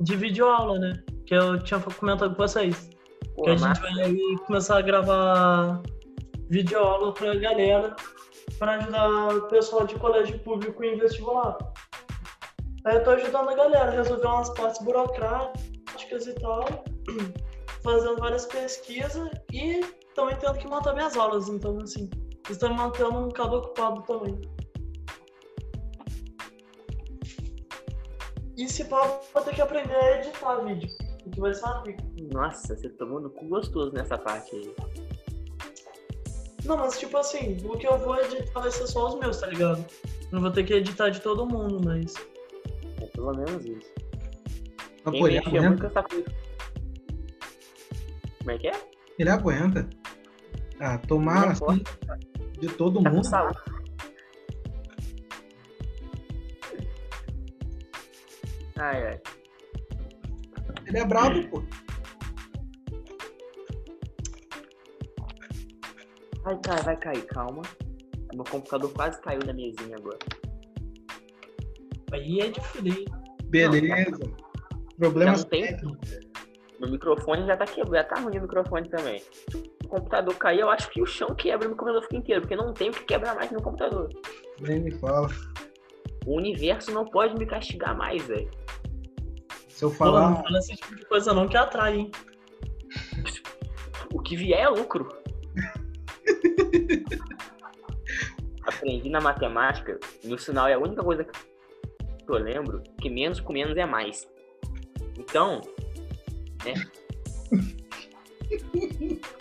de 0.00 0.16
videoaula, 0.16 0.78
né? 0.78 1.02
Que 1.26 1.34
eu 1.34 1.58
tinha 1.62 1.80
comentado 1.80 2.34
com 2.34 2.42
vocês. 2.42 2.90
que 3.36 3.50
a 3.50 3.56
gente 3.56 3.80
vai 3.80 4.16
começar 4.46 4.78
a 4.78 4.82
gravar 4.82 5.82
videoaula 6.50 7.14
pra 7.14 7.34
galera 7.34 7.96
pra 8.58 8.74
ajudar 8.74 9.34
o 9.34 9.48
pessoal 9.48 9.86
de 9.86 9.94
colégio 9.96 10.38
público 10.40 10.82
em 10.84 10.98
vestibular. 10.98 11.56
Aí 12.84 12.96
eu 12.96 13.04
tô 13.04 13.10
ajudando 13.10 13.48
a 13.48 13.54
galera 13.54 13.88
a 13.88 13.90
resolver 13.90 14.26
umas 14.26 14.50
partes 14.50 14.82
burocráticas 14.82 16.26
e 16.26 16.34
tal. 16.34 16.64
fazendo 17.82 18.16
várias 18.16 18.46
pesquisas 18.46 19.28
e 19.52 19.80
também 20.14 20.36
tendo 20.36 20.58
que 20.58 20.66
montar 20.66 20.92
minhas 20.94 21.16
aulas. 21.16 21.48
Então, 21.48 21.78
assim, 21.78 22.08
estou 22.48 22.68
me 22.68 22.76
mantendo 22.76 23.16
um 23.16 23.28
bocado 23.28 23.56
ocupado 23.56 24.02
também. 24.02 24.40
E 28.56 28.68
se 28.68 28.84
pá, 28.84 29.20
vou 29.32 29.42
ter 29.42 29.54
que 29.54 29.62
aprender 29.62 29.94
a 29.94 30.18
editar 30.18 30.56
vídeo. 30.60 30.88
O 31.24 31.30
que 31.30 31.40
vai 31.40 31.54
ser 31.54 31.64
uma 31.64 31.82
pica. 31.82 32.04
Nossa, 32.32 32.76
você 32.76 32.88
tomou 32.90 33.20
no 33.20 33.30
cu 33.30 33.46
gostoso 33.46 33.92
nessa 33.92 34.18
parte 34.18 34.54
aí. 34.54 34.74
Não, 36.64 36.76
mas 36.76 36.98
tipo 36.98 37.16
assim, 37.16 37.56
o 37.64 37.76
que 37.76 37.86
eu 37.86 37.98
vou 37.98 38.16
editar 38.20 38.60
vai 38.60 38.70
ser 38.70 38.86
só 38.86 39.08
os 39.08 39.18
meus, 39.18 39.40
tá 39.40 39.46
ligado? 39.46 39.84
Não 40.30 40.40
vou 40.40 40.50
ter 40.50 40.64
que 40.64 40.74
editar 40.74 41.10
de 41.10 41.20
todo 41.20 41.46
mundo, 41.46 41.80
mas. 41.84 42.14
É 43.00 43.06
pelo 43.06 43.32
menos 43.32 43.64
isso. 43.64 43.92
Quem 45.10 45.20
muito 45.60 45.86
essa 45.86 46.02
coisa. 46.02 46.24
Como 48.38 48.50
é 48.50 48.58
que 48.58 48.68
é? 48.68 48.88
Ele 49.18 49.30
aguenta. 49.30 49.88
Ah, 50.84 50.98
tomar 50.98 51.50
assim, 51.52 51.84
de 52.58 52.66
todo 52.66 53.00
Tá 53.00 53.08
mundo. 53.08 53.28
Ai, 58.76 59.06
ai. 59.06 59.20
Ele 60.86 60.98
é 60.98 61.04
brabo, 61.04 61.48
pô. 61.48 61.62
Vai 66.42 66.58
cair, 66.60 66.84
vai 66.84 66.96
cair, 66.96 67.26
calma. 67.26 67.62
Meu 68.34 68.42
computador 68.44 68.92
quase 68.92 69.20
caiu 69.22 69.38
da 69.40 69.52
mesinha 69.52 69.96
agora. 69.96 70.18
Aí 72.12 72.40
é 72.40 72.48
de 72.50 72.60
fuder. 72.60 73.04
Beleza. 73.44 74.18
Já 74.20 74.98
Problemas 74.98 75.44
não 75.44 75.50
tem. 75.50 75.62
técnicos. 75.66 76.31
Meu 76.82 76.90
microfone 76.90 77.46
já 77.46 77.56
tá 77.56 77.64
quebrado, 77.64 77.94
já 77.94 78.02
tá 78.02 78.20
ruim 78.20 78.38
o 78.38 78.42
microfone 78.42 78.88
também. 78.88 79.20
Se 79.20 79.56
o 79.84 79.88
computador 79.88 80.34
cair, 80.34 80.58
eu 80.58 80.68
acho 80.68 80.90
que 80.90 81.00
o 81.00 81.06
chão 81.06 81.32
quebra 81.32 81.68
e 81.68 81.70
o 81.70 81.76
computador 81.76 82.02
fica 82.02 82.16
inteiro, 82.16 82.40
porque 82.40 82.56
não 82.56 82.74
tem 82.74 82.90
o 82.90 82.92
que 82.92 83.04
quebrar 83.04 83.36
mais 83.36 83.52
no 83.52 83.62
computador. 83.62 84.08
Nem 84.60 84.80
me 84.80 84.90
fala. 84.90 85.28
O 86.26 86.36
universo 86.36 86.90
não 86.90 87.04
pode 87.04 87.38
me 87.38 87.46
castigar 87.46 87.96
mais, 87.96 88.26
velho. 88.26 88.50
Se 89.68 89.84
eu 89.84 89.92
Pô, 89.92 90.06
não 90.06 90.12
falar. 90.12 90.42
fala 90.42 90.58
esse 90.58 90.74
tipo 90.74 90.96
de 90.96 91.06
coisa 91.06 91.32
não 91.32 91.46
que 91.46 91.56
atrai, 91.56 91.98
hein? 91.98 92.10
O 94.12 94.20
que 94.20 94.34
vier 94.34 94.62
é 94.62 94.68
lucro. 94.68 95.08
Aprendi 98.66 99.08
na 99.08 99.20
matemática, 99.20 100.00
no 100.24 100.36
sinal 100.36 100.66
é 100.66 100.74
a 100.74 100.80
única 100.80 101.04
coisa 101.04 101.22
que 101.22 101.32
eu 102.28 102.38
lembro, 102.38 102.82
que 103.00 103.08
menos 103.08 103.38
com 103.38 103.52
menos 103.52 103.76
é 103.76 103.86
mais. 103.86 104.28
Então, 105.16 105.60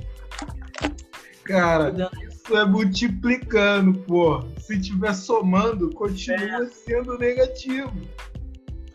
Cara, 1.44 1.92
isso 2.28 2.56
é 2.56 2.66
multiplicando, 2.66 4.00
pô. 4.04 4.42
Se 4.60 4.80
tiver 4.80 5.14
somando, 5.14 5.90
continua 5.94 6.66
sendo 6.68 7.18
negativo. 7.18 7.92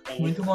é 0.09 0.18
Muito 0.18 0.42
bom. 0.42 0.54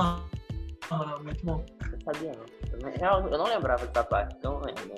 Ah, 0.89 1.19
muito 1.23 1.45
bom. 1.45 1.63
Eu 1.91 2.01
sabia 2.01 2.31
não. 2.31 2.45
Eu 2.71 2.79
não- 2.79 2.91
real, 2.91 3.27
eu 3.27 3.37
não 3.37 3.45
lembrava 3.45 3.85
dessa 3.85 4.03
parte, 4.03 4.35
então 4.37 4.59
lembro. 4.61 4.95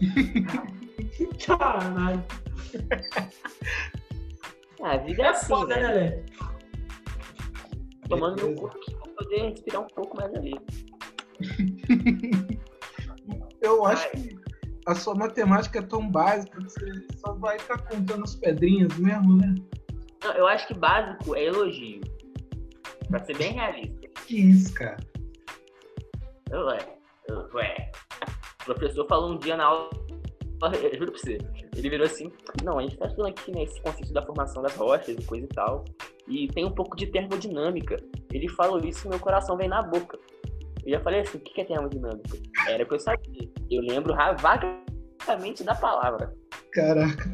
Caralho. 1.46 2.24
Ah, 4.82 4.92
a 4.92 4.96
vida 4.98 5.22
é 5.22 5.26
É 5.26 5.28
assim, 5.28 5.46
foda, 5.46 5.76
né, 5.76 5.82
né? 5.82 5.92
Lé? 5.92 6.24
Tomando 8.08 8.36
meu 8.36 8.54
Beleza. 8.54 8.99
Poder 9.20 9.50
respirar 9.50 9.82
um 9.82 9.86
pouco 9.88 10.16
mais 10.16 10.34
ali. 10.34 10.54
Eu 13.60 13.84
acho 13.84 14.08
Ai. 14.08 14.22
que 14.22 14.40
a 14.86 14.94
sua 14.94 15.14
matemática 15.14 15.80
é 15.80 15.82
tão 15.82 16.10
básica 16.10 16.58
que 16.58 16.64
você 16.64 17.06
só 17.18 17.34
vai 17.34 17.58
ficar 17.58 17.78
contando 17.82 18.24
as 18.24 18.34
pedrinhas 18.34 18.96
mesmo, 18.96 19.36
né? 19.36 19.54
Não, 20.24 20.32
eu 20.32 20.46
acho 20.46 20.66
que 20.66 20.74
básico 20.74 21.34
é 21.34 21.44
elogio. 21.44 22.00
Pra 23.08 23.22
ser 23.24 23.36
bem 23.36 23.52
realista. 23.52 24.08
Que 24.26 24.40
isso, 24.50 24.72
cara. 24.74 24.96
É, 26.50 26.98
eu, 27.28 27.48
ué. 27.54 27.92
O 28.62 28.64
professor 28.64 29.06
falou 29.06 29.32
um 29.32 29.38
dia 29.38 29.56
na 29.56 29.64
aula, 29.64 29.90
eu 30.82 30.98
juro 30.98 31.12
pra 31.12 31.20
você, 31.20 31.38
ele 31.74 31.90
virou 31.90 32.06
assim, 32.06 32.30
não, 32.62 32.78
a 32.78 32.82
gente 32.82 32.98
tá 32.98 33.06
estudando 33.06 33.30
aqui 33.30 33.50
nesse 33.50 33.80
conceito 33.80 34.12
da 34.12 34.24
formação 34.24 34.62
das 34.62 34.74
rochas 34.76 35.16
e 35.16 35.24
coisa 35.24 35.46
e 35.46 35.48
tal, 35.48 35.84
e 36.28 36.48
tem 36.48 36.64
um 36.64 36.70
pouco 36.70 36.96
de 36.96 37.06
termodinâmica. 37.06 37.96
Ele 38.32 38.48
falou 38.48 38.78
isso 38.80 39.06
e 39.06 39.10
meu 39.10 39.18
coração 39.18 39.56
veio 39.56 39.70
na 39.70 39.82
boca. 39.82 40.18
Eu 40.84 40.92
já 40.92 41.00
falei 41.00 41.20
assim, 41.20 41.38
o 41.38 41.40
que 41.40 41.60
é 41.60 41.64
termodinâmica? 41.64 42.38
Era 42.66 42.84
o 42.84 42.86
que 42.86 42.94
eu 42.94 43.00
sabia. 43.00 43.48
Eu 43.70 43.82
lembro 43.82 44.14
vagamente 44.40 45.62
da 45.62 45.74
palavra. 45.74 46.32
Caraca. 46.72 47.30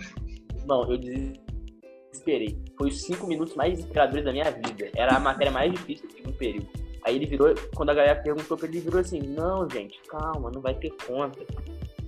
Não, 0.66 0.90
eu 0.90 0.98
desesperei. 0.98 2.58
Foi 2.76 2.88
os 2.88 3.02
cinco 3.02 3.26
minutos 3.26 3.54
mais 3.54 3.74
desesperadores 3.74 4.24
da 4.24 4.32
minha 4.32 4.50
vida. 4.50 4.90
Era 4.96 5.16
a 5.16 5.20
matéria 5.20 5.52
mais 5.52 5.72
difícil 5.72 6.08
do 6.24 6.32
período. 6.32 6.68
Aí 7.04 7.14
ele 7.14 7.26
virou, 7.26 7.54
quando 7.74 7.90
a 7.90 7.94
galera 7.94 8.20
perguntou 8.20 8.56
pra 8.56 8.66
ele, 8.66 8.78
ele 8.78 8.84
virou 8.84 9.00
assim: 9.00 9.20
Não, 9.20 9.68
gente, 9.70 10.00
calma, 10.08 10.50
não 10.52 10.60
vai 10.60 10.74
ter 10.74 10.90
conta. 11.06 11.38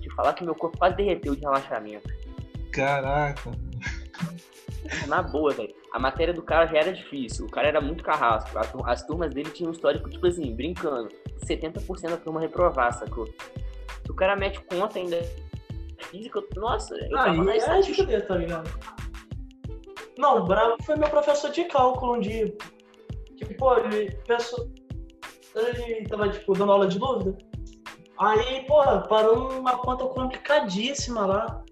Te 0.01 0.13
falar 0.13 0.33
que 0.33 0.43
meu 0.43 0.55
corpo 0.55 0.77
quase 0.77 0.97
derreteu 0.97 1.35
de 1.35 1.41
relaxamento. 1.41 2.09
Caraca. 2.73 3.51
Na 5.07 5.21
boa, 5.21 5.51
velho. 5.51 5.73
A 5.91 5.99
matéria 5.99 6.33
do 6.33 6.41
cara 6.41 6.65
já 6.67 6.77
era 6.77 6.93
difícil. 6.93 7.45
O 7.45 7.51
cara 7.51 7.67
era 7.67 7.81
muito 7.81 8.03
carrasco. 8.03 8.57
As 8.85 9.03
turmas 9.05 9.33
dele 9.33 9.49
tinham 9.49 9.69
um 9.69 9.73
histórico, 9.73 10.09
tipo 10.09 10.25
assim, 10.27 10.55
brincando. 10.55 11.09
70% 11.45 12.09
da 12.09 12.17
turma 12.17 12.39
reprovar, 12.39 12.93
sacou? 12.93 13.25
Se 13.25 14.11
o 14.11 14.15
cara 14.15 14.35
mete 14.35 14.59
conta 14.61 14.99
ainda 14.99 15.19
física, 15.99 16.41
nossa, 16.55 16.95
eu 16.95 17.09
tava 17.09 17.31
Aí 17.31 17.37
na 17.37 17.53
é 17.53 17.57
estatística. 17.57 18.03
fuder, 18.03 18.27
tá 18.27 18.35
ligado? 18.35 18.69
Não, 20.17 20.39
o 20.39 20.43
Bravo 20.45 20.75
foi 20.83 20.95
meu 20.95 21.09
professor 21.09 21.49
de 21.51 21.63
cálculo 21.65 22.15
um 22.15 22.19
dia. 22.19 22.53
Que, 23.37 23.53
pô, 23.53 23.77
ele 23.77 24.11
pensou. 24.27 24.69
Ele 25.55 26.05
tava, 26.07 26.29
tipo, 26.29 26.53
dando 26.53 26.71
aula 26.71 26.87
de 26.87 26.99
dúvida. 26.99 27.37
Aí, 28.19 28.65
porra, 28.65 29.01
parou 29.07 29.51
uma 29.59 29.77
conta 29.77 30.05
complicadíssima 30.05 31.25
lá. 31.25 31.63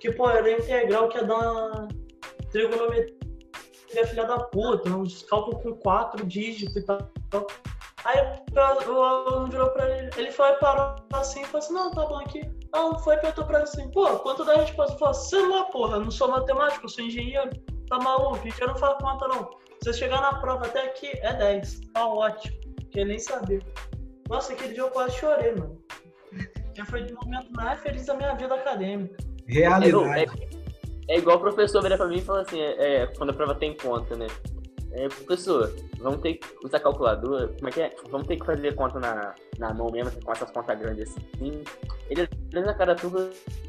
Que, 0.00 0.12
pô, 0.12 0.30
era 0.30 0.50
integral 0.52 1.08
que 1.08 1.18
ia 1.18 1.24
dar 1.24 1.77
trigonometria 2.50 3.18
filha 4.06 4.24
da 4.24 4.38
puta, 4.38 4.90
uns 4.90 5.22
cálculos 5.22 5.62
com 5.62 5.74
quatro 5.74 6.26
dígitos 6.26 6.76
e 6.76 6.82
tal. 6.82 6.98
Aí 8.04 8.18
o 8.86 9.02
aluno 9.02 9.50
virou 9.50 9.70
pra 9.70 9.88
ele, 9.98 10.10
ele 10.16 10.30
foi, 10.30 10.52
parou 10.54 10.94
assim 11.12 11.42
e 11.42 11.44
falou 11.46 11.58
assim, 11.58 11.74
não, 11.74 11.90
tá 11.90 12.06
bom 12.06 12.18
aqui. 12.18 12.42
Não, 12.72 12.98
foi 12.98 13.16
perguntou 13.16 13.44
pra 13.44 13.58
ele 13.58 13.64
assim, 13.64 13.90
pô, 13.90 14.06
quanto 14.18 14.44
dá 14.44 14.52
a 14.52 14.60
resposta? 14.60 14.92
Ele 14.92 14.98
falou, 14.98 15.14
sei 15.14 15.48
lá, 15.48 15.64
porra, 15.64 15.96
eu 15.96 16.04
não 16.04 16.10
sou 16.10 16.28
matemático, 16.28 16.84
eu 16.84 16.90
sou 16.90 17.04
engenheiro. 17.04 17.50
Tá 17.88 17.98
maluco? 17.98 18.46
Eu 18.60 18.68
não 18.68 18.76
faço 18.76 18.98
conta, 18.98 19.28
não. 19.28 19.50
Se 19.82 19.92
você 19.92 19.92
chegar 19.94 20.20
na 20.20 20.34
prova 20.40 20.66
até 20.66 20.86
aqui, 20.86 21.10
é 21.22 21.32
10. 21.32 21.80
Tá 21.94 22.06
ótimo. 22.06 22.58
Quer 22.90 23.06
nem 23.06 23.18
saber. 23.18 23.62
Nossa, 24.28 24.52
aquele 24.52 24.74
dia 24.74 24.82
eu 24.82 24.90
quase 24.90 25.16
chorei, 25.16 25.52
mano. 25.52 25.82
Já 26.74 26.84
foi 26.84 27.02
o 27.02 27.14
momento 27.14 27.50
mais 27.52 27.80
feliz 27.80 28.06
da 28.06 28.14
minha 28.14 28.34
vida 28.34 28.54
acadêmica. 28.54 29.16
É, 29.48 29.60
Realidade. 29.60 30.57
É- 31.08 31.18
igual 31.18 31.36
o 31.36 31.40
professor 31.40 31.82
virar 31.82 31.96
pra 31.96 32.06
mim 32.06 32.18
e 32.18 32.22
falar 32.22 32.42
assim, 32.42 32.60
é, 32.60 33.02
é, 33.02 33.06
quando 33.06 33.30
a 33.30 33.32
prova 33.32 33.54
tem 33.54 33.76
conta, 33.76 34.16
né? 34.16 34.26
É, 34.92 35.06
professor, 35.08 35.70
vamos 35.98 36.20
ter 36.20 36.34
que 36.34 36.46
usar 36.64 36.80
calculadora, 36.80 37.48
como 37.48 37.68
é 37.68 37.72
que 37.72 37.80
é? 37.80 37.94
Vamos 38.10 38.26
ter 38.26 38.36
que 38.36 38.46
fazer 38.46 38.74
conta 38.74 38.98
na, 38.98 39.34
na 39.58 39.74
mão 39.74 39.90
mesmo, 39.90 40.22
com 40.24 40.32
essas 40.32 40.50
contas 40.50 40.78
grandes 40.78 41.10
assim. 41.10 41.62
Ele 42.08 42.28
olhando 42.52 42.66
na 42.66 42.74
cara 42.74 42.94
turma 42.94 43.28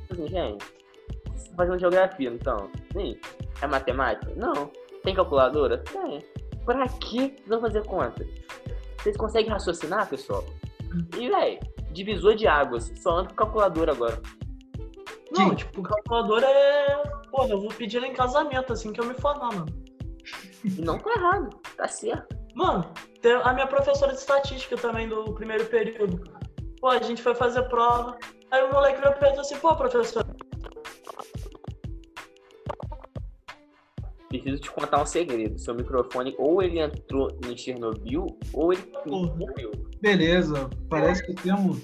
assim, 0.09 0.27
gente, 0.27 0.65
você 1.35 1.49
tá 1.49 1.55
fazendo 1.57 1.79
geografia, 1.79 2.29
então? 2.29 2.69
Sim. 2.93 3.19
É 3.61 3.67
matemática? 3.67 4.31
Não. 4.35 4.71
Tem 5.03 5.13
calculadora? 5.13 5.79
Tem. 5.79 6.23
Pra 6.65 6.87
que 6.87 7.17
vocês 7.17 7.47
vão 7.47 7.61
fazer 7.61 7.83
conta? 7.85 8.25
Vocês 8.97 9.17
conseguem 9.17 9.51
raciocinar, 9.51 10.09
pessoal? 10.09 10.43
E, 11.17 11.29
véi, 11.29 11.59
divisor 11.91 12.35
de 12.35 12.47
águas, 12.47 12.91
só 12.95 13.17
ando 13.17 13.29
com 13.29 13.35
calculadora 13.35 13.91
agora. 13.91 14.21
Não, 15.37 15.49
Sim. 15.49 15.55
tipo, 15.55 15.83
calculadora 15.83 16.45
é. 16.45 17.18
Pô, 17.31 17.45
eu 17.45 17.59
vou 17.59 17.69
pedir 17.69 17.97
ela 17.97 18.07
em 18.07 18.13
casamento 18.13 18.73
assim 18.73 18.91
que 18.91 18.99
eu 18.99 19.05
me 19.05 19.13
formar, 19.13 19.53
mano. 19.53 19.65
Não 20.79 20.97
tá 20.97 21.11
errado, 21.11 21.49
tá 21.77 21.87
certo. 21.87 22.37
Mano, 22.55 22.91
tem 23.21 23.33
a 23.33 23.53
minha 23.53 23.67
professora 23.67 24.11
de 24.11 24.19
estatística 24.19 24.75
também 24.75 25.07
do 25.07 25.33
primeiro 25.33 25.65
período. 25.65 26.21
Pô, 26.81 26.87
a 26.87 27.01
gente 27.01 27.21
foi 27.21 27.35
fazer 27.35 27.63
prova. 27.63 28.17
Aí 28.51 28.63
o 28.63 28.73
moleque 28.73 29.01
veio 29.01 29.13
perguntar 29.15 29.41
assim, 29.41 29.57
pô, 29.57 29.75
professor, 29.75 30.25
Preciso 34.29 34.61
te 34.61 34.69
contar 34.69 35.01
um 35.01 35.05
segredo. 35.07 35.57
Seu 35.57 35.73
microfone 35.73 36.35
ou 36.37 36.61
ele 36.61 36.79
entrou 36.79 37.29
em 37.45 37.57
Chernobyl 37.57 38.27
ou 38.53 38.71
ele 38.71 38.91
morreu. 39.07 39.71
Beleza. 39.99 40.69
Parece 40.87 41.25
que 41.25 41.33
temos. 41.33 41.81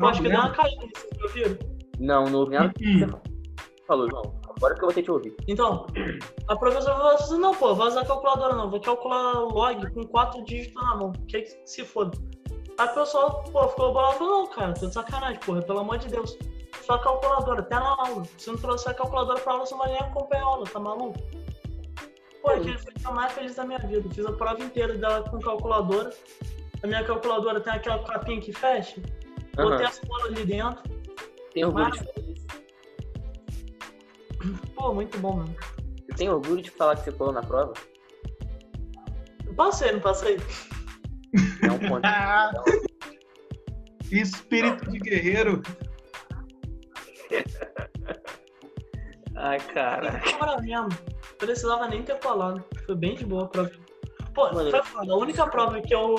Eu 0.00 0.06
acho 0.06 0.22
que 0.22 0.28
deu 0.28 0.38
uma 0.38 0.52
caída, 0.52 0.86
ouviram? 1.22 1.71
Não, 2.02 2.24
não 2.24 2.40
ouvi 2.40 2.54
nada 2.54 2.72
que 2.76 2.84
Hum. 3.04 3.06
você 3.06 3.84
falou, 3.86 4.10
João. 4.10 4.22
Agora 4.56 4.74
que 4.74 4.80
eu 4.82 4.86
vou 4.86 4.94
ter 4.94 5.00
que 5.00 5.06
te 5.06 5.10
ouvir. 5.10 5.36
Então, 5.48 5.86
a 6.48 6.56
professora 6.56 6.96
falou 6.96 7.12
assim, 7.12 7.38
não, 7.38 7.54
pô, 7.54 7.74
vai 7.74 7.88
usar 7.88 8.04
calculadora 8.04 8.54
não, 8.54 8.70
vou 8.70 8.80
calcular 8.80 9.40
log 9.40 9.90
com 9.92 10.04
quatro 10.06 10.44
dígitos 10.44 10.74
na 10.82 10.96
mão, 10.96 11.12
que 11.28 11.42
que 11.42 11.60
se 11.64 11.84
foda. 11.84 12.16
Aí 12.78 12.88
o 12.88 12.94
pessoal, 12.94 13.44
pô, 13.52 13.68
ficou 13.68 13.92
bolado, 13.92 14.18
falou, 14.18 14.40
não, 14.40 14.46
cara, 14.48 14.72
tô 14.74 14.86
de 14.86 14.94
sacanagem, 14.94 15.38
porra, 15.40 15.62
pelo 15.62 15.78
amor 15.80 15.98
de 15.98 16.08
Deus. 16.08 16.36
Só 16.82 16.98
calculadora, 16.98 17.60
até 17.60 17.76
na 17.76 17.90
aula. 17.90 18.24
Se 18.36 18.50
não 18.50 18.56
trouxer 18.58 18.90
a 18.90 18.94
calculadora 18.94 19.38
pra 19.40 19.52
aula, 19.52 19.66
você 19.66 19.72
não 19.72 19.78
vai 19.82 19.92
nem 19.92 20.00
acompanhar 20.00 20.42
a 20.42 20.46
aula, 20.46 20.64
tá 20.66 20.80
maluco? 20.80 21.18
Pô, 22.42 22.50
aquele 22.50 22.76
foi 22.78 22.92
o 22.92 22.98
dia 22.98 23.10
mais 23.12 23.32
feliz 23.32 23.54
da 23.54 23.64
minha 23.64 23.78
vida. 23.78 24.08
Fiz 24.12 24.26
a 24.26 24.32
prova 24.32 24.60
inteira 24.60 24.94
dela 24.94 25.22
com 25.22 25.38
calculadora. 25.38 26.10
A 26.82 26.86
minha 26.86 27.04
calculadora 27.04 27.60
tem 27.60 27.72
aquela 27.72 28.02
capinha 28.02 28.40
que 28.40 28.52
fecha. 28.52 29.00
Botei 29.54 29.76
Aham. 29.76 29.84
as 29.86 30.00
bolas 30.00 30.26
ali 30.26 30.44
dentro. 30.44 30.82
Tem 31.52 31.64
orgulho 31.64 31.84
Mas- 31.84 31.98
de 31.98 32.04
falar 32.04 32.26
isso. 32.28 32.46
Pô, 34.74 34.92
muito 34.94 35.18
bom, 35.18 35.36
mano. 35.36 35.54
Você 36.08 36.16
tem 36.16 36.28
orgulho 36.28 36.62
de 36.62 36.70
falar 36.70 36.96
que 36.96 37.04
você 37.04 37.12
colou 37.12 37.32
na 37.32 37.42
prova? 37.42 37.72
Eu 39.46 39.54
passei, 39.54 39.92
não 39.92 40.00
passei? 40.00 40.36
É 41.62 41.70
um 41.70 41.78
ponto. 41.78 42.02
Espírito 44.10 44.90
de 44.90 44.98
guerreiro. 44.98 45.62
Ai, 49.36 49.58
cara. 49.58 50.20
Precisava 51.38 51.88
nem 51.88 52.02
ter 52.02 52.18
colado. 52.20 52.62
Foi 52.84 52.94
bem 52.94 53.14
de 53.14 53.24
boa 53.24 53.44
a 53.44 53.48
prova. 53.48 53.70
Pô, 54.34 54.52
Mano, 54.52 54.70
foi 54.70 54.82
foda. 54.82 55.12
A 55.12 55.16
única 55.16 55.46
prova 55.46 55.80
que 55.80 55.94
eu 55.94 56.14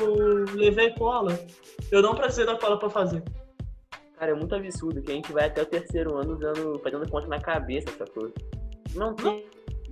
levei 0.53 0.93
cola, 0.95 1.37
eu 1.91 2.01
não 2.01 2.15
precisei 2.15 2.45
da 2.45 2.55
cola 2.57 2.77
pra 2.79 2.89
fazer. 2.89 3.23
Cara, 4.23 4.31
é 4.31 4.35
muito 4.35 4.55
absurdo 4.55 5.01
que 5.01 5.11
a 5.11 5.15
gente 5.15 5.33
vai 5.33 5.47
até 5.47 5.61
o 5.61 5.65
terceiro 5.65 6.15
ano 6.15 6.37
usando, 6.37 6.79
fazendo 6.79 7.11
conta 7.11 7.27
na 7.27 7.41
cabeça, 7.41 7.89
essa 7.89 8.05
coisa. 8.05 8.33
Não 8.95 9.13
tem. 9.13 9.45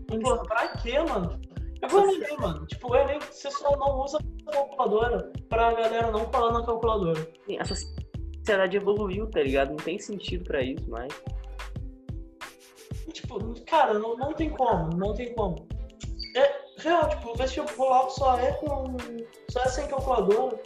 Pô, 0.07 0.37
pra 0.43 0.69
quê, 0.69 0.97
mano? 0.99 1.37
Eu 1.81 1.89
vou 1.89 2.09
Enem, 2.09 2.37
mano. 2.37 2.65
Tipo, 2.65 2.93
o 2.93 2.95
Enem, 2.95 3.19
você 3.19 3.51
só 3.51 3.75
não 3.75 3.99
usa 3.99 4.19
a 4.47 4.51
calculadora 4.53 5.29
pra 5.49 5.73
galera 5.73 6.11
não 6.11 6.23
colar 6.27 6.53
na 6.53 6.65
calculadora. 6.65 7.27
A 7.59 7.65
sociedade 7.65 8.77
evoluiu, 8.77 9.29
tá 9.29 9.43
ligado? 9.43 9.71
Não 9.71 9.75
tem 9.75 9.99
sentido 9.99 10.45
pra 10.45 10.63
isso 10.63 10.89
mais. 10.89 11.11
Tipo, 13.11 13.37
cara, 13.65 13.99
não, 13.99 14.15
não 14.15 14.31
tem 14.31 14.49
como, 14.49 14.95
não 14.95 15.13
tem 15.13 15.35
como. 15.35 15.67
É 16.37 16.61
real, 16.77 17.09
tipo, 17.09 17.31
o 17.31 17.35
vestibular 17.35 18.09
só 18.09 18.39
é 18.39 18.53
com. 18.53 18.95
só 19.49 19.59
é 19.59 19.67
sem 19.67 19.87
calculadora. 19.89 20.57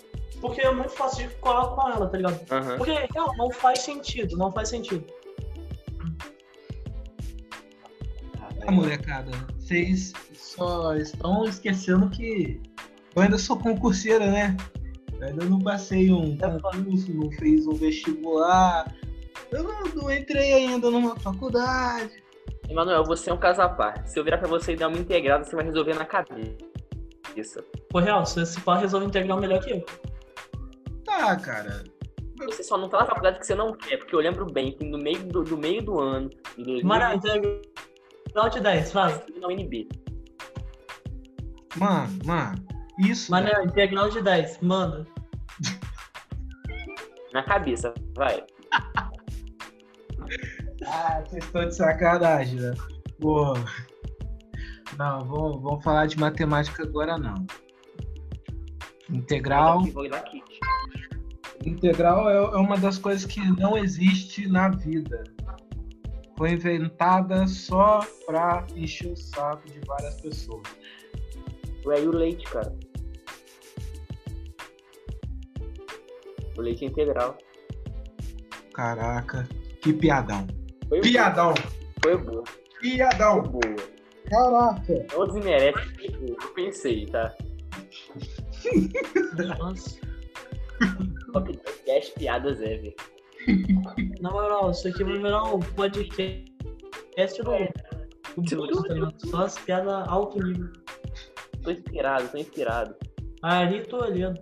Porque 0.42 0.62
é 0.62 0.72
muito 0.72 0.92
fácil 0.92 1.28
de 1.28 1.36
colar 1.36 1.68
com 1.76 1.90
ela, 1.90 2.08
tá 2.08 2.18
ligado? 2.18 2.40
Aham. 2.52 2.78
Porque, 2.78 2.92
real, 2.92 3.36
não 3.38 3.52
faz 3.52 3.80
sentido, 3.80 4.38
não 4.38 4.52
faz 4.52 4.70
sentido. 4.70 5.06
Ah, 8.68 8.72
molecada, 8.72 9.32
vocês 9.60 10.14
só 10.34 10.96
estão 10.96 11.46
esquecendo 11.46 12.10
que 12.10 12.60
eu 13.16 13.22
ainda 13.22 13.38
sou 13.38 13.58
concurseira, 13.58 14.30
né? 14.32 14.58
Eu 15.20 15.28
ainda 15.28 15.46
não 15.46 15.60
passei 15.60 16.12
um 16.12 16.38
concurso, 16.38 17.14
não 17.14 17.32
fiz 17.32 17.68
um 17.68 17.74
vestibular. 17.74 18.94
Eu 19.52 19.64
não, 19.64 19.84
não 19.84 20.12
entrei 20.12 20.54
ainda 20.54 20.90
numa 20.90 21.16
faculdade. 21.20 22.24
Emanuel, 22.68 23.04
você 23.04 23.30
é 23.30 23.34
um 23.34 23.38
caso 23.38 23.62
à 23.62 23.70
parte. 23.70 24.10
Se 24.12 24.20
eu 24.20 24.24
virar 24.24 24.40
pra 24.40 24.48
você 24.48 24.74
e 24.74 24.76
dar 24.76 24.88
uma 24.88 24.98
integrada, 24.98 25.44
você 25.44 25.56
vai 25.56 25.66
resolver 25.66 25.94
na 25.94 26.06
cabeça. 26.06 27.64
Pô, 27.90 28.00
real, 28.00 28.26
se 28.26 28.42
esse 28.42 28.60
pá 28.62 28.78
resolve 28.78 29.06
integrar 29.06 29.40
melhor 29.40 29.64
que 29.64 29.72
eu. 29.72 29.86
Tá, 31.06 31.36
cara. 31.38 31.84
Você 32.40 32.64
só 32.64 32.78
não 32.78 32.90
tá 32.90 33.00
na 33.00 33.06
faculdade 33.06 33.40
que 33.40 33.46
você 33.46 33.56
não 33.56 33.72
quer, 33.74 33.98
porque 33.98 34.14
eu 34.14 34.20
lembro 34.20 34.46
bem 34.52 34.72
que 34.74 34.84
no 34.84 34.98
meio 34.98 35.24
do, 35.26 35.44
do 35.44 35.58
meio 35.58 35.82
do 35.82 36.00
ano, 36.00 36.30
em 36.58 36.64
2000, 36.64 36.86
Mara, 36.86 37.16
integral 37.16 38.50
de 38.50 38.60
10, 38.60 38.92
vai. 38.92 39.24
na 39.40 39.48
UNB. 39.48 39.88
Mano, 41.78 42.20
mano, 42.26 42.66
isso. 43.00 43.32
Mané, 43.32 43.52
integral 43.64 44.10
de 44.10 44.22
10, 44.22 44.60
manda. 44.62 45.08
Na 47.32 47.44
cabeça, 47.44 47.94
vai. 48.16 48.44
Ah, 50.88 51.22
vocês 51.26 51.44
estão 51.44 51.66
de 51.66 51.76
sacanagem, 51.76 52.60
né? 52.60 52.74
Pô. 53.20 53.54
Não, 54.98 55.26
vamos, 55.26 55.62
vamos 55.62 55.84
falar 55.84 56.06
de 56.06 56.18
matemática 56.18 56.84
agora 56.84 57.18
não. 57.18 57.46
Integral. 59.10 59.80
Aqui, 59.80 59.92
Vou 59.92 60.06
ir 60.06 60.10
na 60.10 60.20
kit. 60.20 60.55
Integral 61.66 62.30
é, 62.30 62.36
é 62.36 62.58
uma 62.58 62.78
das 62.78 62.98
coisas 62.98 63.26
que 63.26 63.40
não 63.60 63.78
existe 63.78 64.48
na 64.48 64.70
vida. 64.70 65.24
Foi 66.38 66.52
inventada 66.52 67.48
só 67.48 68.02
pra 68.26 68.66
encher 68.76 69.12
o 69.12 69.16
saco 69.16 69.68
de 69.70 69.80
várias 69.88 70.20
pessoas. 70.22 70.62
Ué, 71.86 72.04
e 72.04 72.08
o 72.08 72.12
leite, 72.12 72.44
cara? 72.46 72.76
O 76.58 76.62
leite 76.62 76.86
é 76.86 76.88
integral. 76.88 77.38
Caraca, 78.74 79.48
que 79.82 79.94
piadão. 79.94 80.46
Foi 80.90 81.02
Piadão, 81.02 81.54
Foi 82.04 82.18
boa. 82.18 82.44
Foi 82.46 82.80
piadão. 82.82 83.42
boa. 83.42 83.76
Caraca. 84.30 85.06
Não 85.14 85.28
desmerece. 85.28 85.80
Eu 86.28 86.54
pensei, 86.54 87.06
tá? 87.08 87.34
Nossa. 89.58 90.00
Top 91.36 91.52
10 91.86 92.10
piadas 92.12 92.62
ever. 92.62 92.96
Na 94.22 94.32
moral, 94.32 94.72
isso 94.72 94.88
aqui 94.88 95.04
vai 95.04 95.18
virar 95.18 95.44
um 95.44 95.60
podcast 95.60 97.44
do. 97.44 97.52
do 98.42 98.84
tá 98.84 98.94
ligado? 98.94 99.30
Só 99.30 99.44
as 99.44 99.60
piadas 99.60 100.08
alto 100.08 100.42
nível. 100.42 100.72
Tô 101.62 101.72
inspirado, 101.72 102.30
tô 102.30 102.38
inspirado. 102.38 102.96
Ari 103.42 103.86
Toledo. 103.86 104.42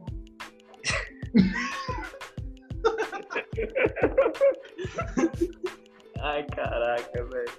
Ai, 6.22 6.46
caraca, 6.46 7.26
velho. 7.26 7.52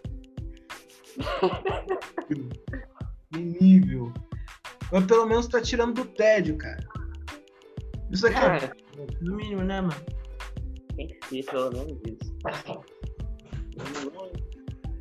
Que 3.33 3.41
nível. 3.41 4.13
Mas 4.93 5.05
pelo 5.07 5.27
menos 5.27 5.49
tá 5.49 5.61
tirando 5.61 5.95
do 5.95 6.05
tédio, 6.05 6.57
cara. 6.57 6.87
Isso 8.13 8.29
aqui 8.29 8.37
é 8.37 8.41
Cara, 8.41 8.77
No 9.21 9.37
mínimo, 9.37 9.63
né, 9.63 9.81
mano? 9.81 9.95
tem 10.97 11.09
que 11.09 11.27
ser 11.43 11.45
pelo 11.51 11.71
menos 11.73 11.99
isso. 12.07 12.35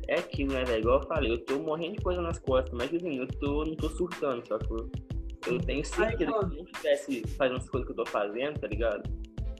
É 0.08 0.16
aquilo, 0.18 0.52
né, 0.52 0.64
velho? 0.64 0.80
Igual 0.80 1.00
eu 1.00 1.06
falei, 1.06 1.30
eu 1.32 1.44
tô 1.44 1.58
morrendo 1.60 1.96
de 1.96 2.02
coisa 2.02 2.20
nas 2.20 2.38
costas, 2.38 2.72
mas 2.74 2.92
assim, 2.92 3.18
eu 3.18 3.26
tô, 3.26 3.64
não 3.64 3.74
tô 3.76 3.88
surtando, 3.90 4.46
sacou? 4.46 4.90
Eu 5.46 5.58
tenho 5.60 5.84
certeza 5.84 6.16
que 6.16 6.24
se 6.24 6.30
eu 6.30 6.42
não 6.48 6.64
tivesse 6.66 7.22
fazendo 7.38 7.56
as 7.58 7.68
coisas 7.68 7.86
que 7.86 7.92
eu 7.92 8.04
tô 8.04 8.10
fazendo, 8.10 8.58
tá 8.58 8.66
ligado? 8.66 9.02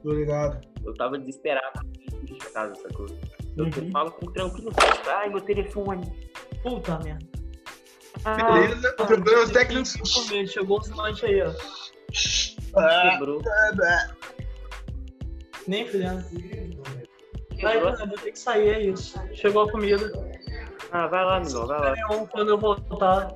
tô 0.03 0.13
ligado. 0.13 0.61
Eu 0.85 0.93
tava 0.95 1.19
desesperado 1.19 1.81
de 2.25 2.37
casa, 2.53 2.75
sacou? 2.75 3.07
Eu 3.57 3.65
Uhum. 3.65 3.91
falo 3.93 4.11
com 4.13 4.33
tranquilo, 4.33 4.71
ai, 5.07 5.31
meu 5.31 5.41
telefone. 5.41 6.13
Puta 6.63 6.99
merda. 6.99 7.25
Ah, 8.25 8.35
Beleza? 8.35 8.93
Problemas 8.95 9.51
técnicos. 9.51 9.93
Chegou 10.49 10.81
os 10.81 10.89
lanches 10.91 11.25
aí, 11.25 11.41
ó. 11.43 11.53
Ah, 12.77 13.13
quebrou. 13.13 13.41
Nem 15.67 15.87
fudendo. 15.87 16.25
Quebrou. 17.57 17.85
mano, 17.85 17.99
eu 18.01 18.07
vou 18.09 18.19
ter 18.19 18.33
que 18.33 18.39
sair, 18.39 18.69
é 18.69 18.83
isso. 18.83 19.19
Chegou 19.33 19.63
a 19.63 19.71
comida. 19.71 20.11
Ah, 20.91 21.07
vai 21.07 21.25
lá, 21.25 21.37
amigão, 21.37 21.67
vai 21.67 21.81
lá. 21.81 22.27
Quando 22.31 22.51
eu 22.51 22.59
voltar, 22.59 23.33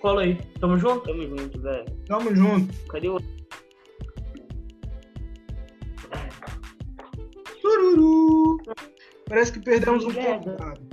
cola 0.00 0.22
aí. 0.22 0.36
Tamo 0.60 0.78
junto? 0.78 1.04
Tamo 1.04 1.38
junto, 1.38 1.60
velho. 1.60 1.84
Tamo 2.06 2.34
junto. 2.34 2.74
Cadê 2.88 3.08
o. 3.08 3.18
Tururu. 7.62 8.58
Parece 9.28 9.52
que 9.52 9.60
perdemos 9.60 10.04
um 10.04 10.12
convidado. 10.12 10.88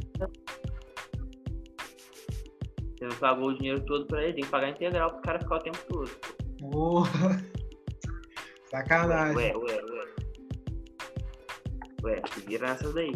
Você 2.98 3.06
não 3.06 3.16
pagou 3.18 3.50
o 3.50 3.58
dinheiro 3.58 3.82
todo 3.82 4.06
pra 4.06 4.24
ele, 4.24 4.34
tem 4.34 4.44
que 4.44 4.50
pagar 4.50 4.70
integral 4.70 5.12
pro 5.12 5.22
cara 5.22 5.40
ficar 5.40 5.56
o 5.56 5.60
tempo 5.60 5.78
todo. 5.90 6.12
Porra. 6.60 7.44
Sacanagem. 8.72 9.36
Ué, 9.36 9.54
ué, 9.56 9.74
ué. 9.74 9.85
Ué, 12.06 12.22
se 12.34 12.40
vira 12.42 12.68
nessas 12.68 12.94
daí. 12.94 13.12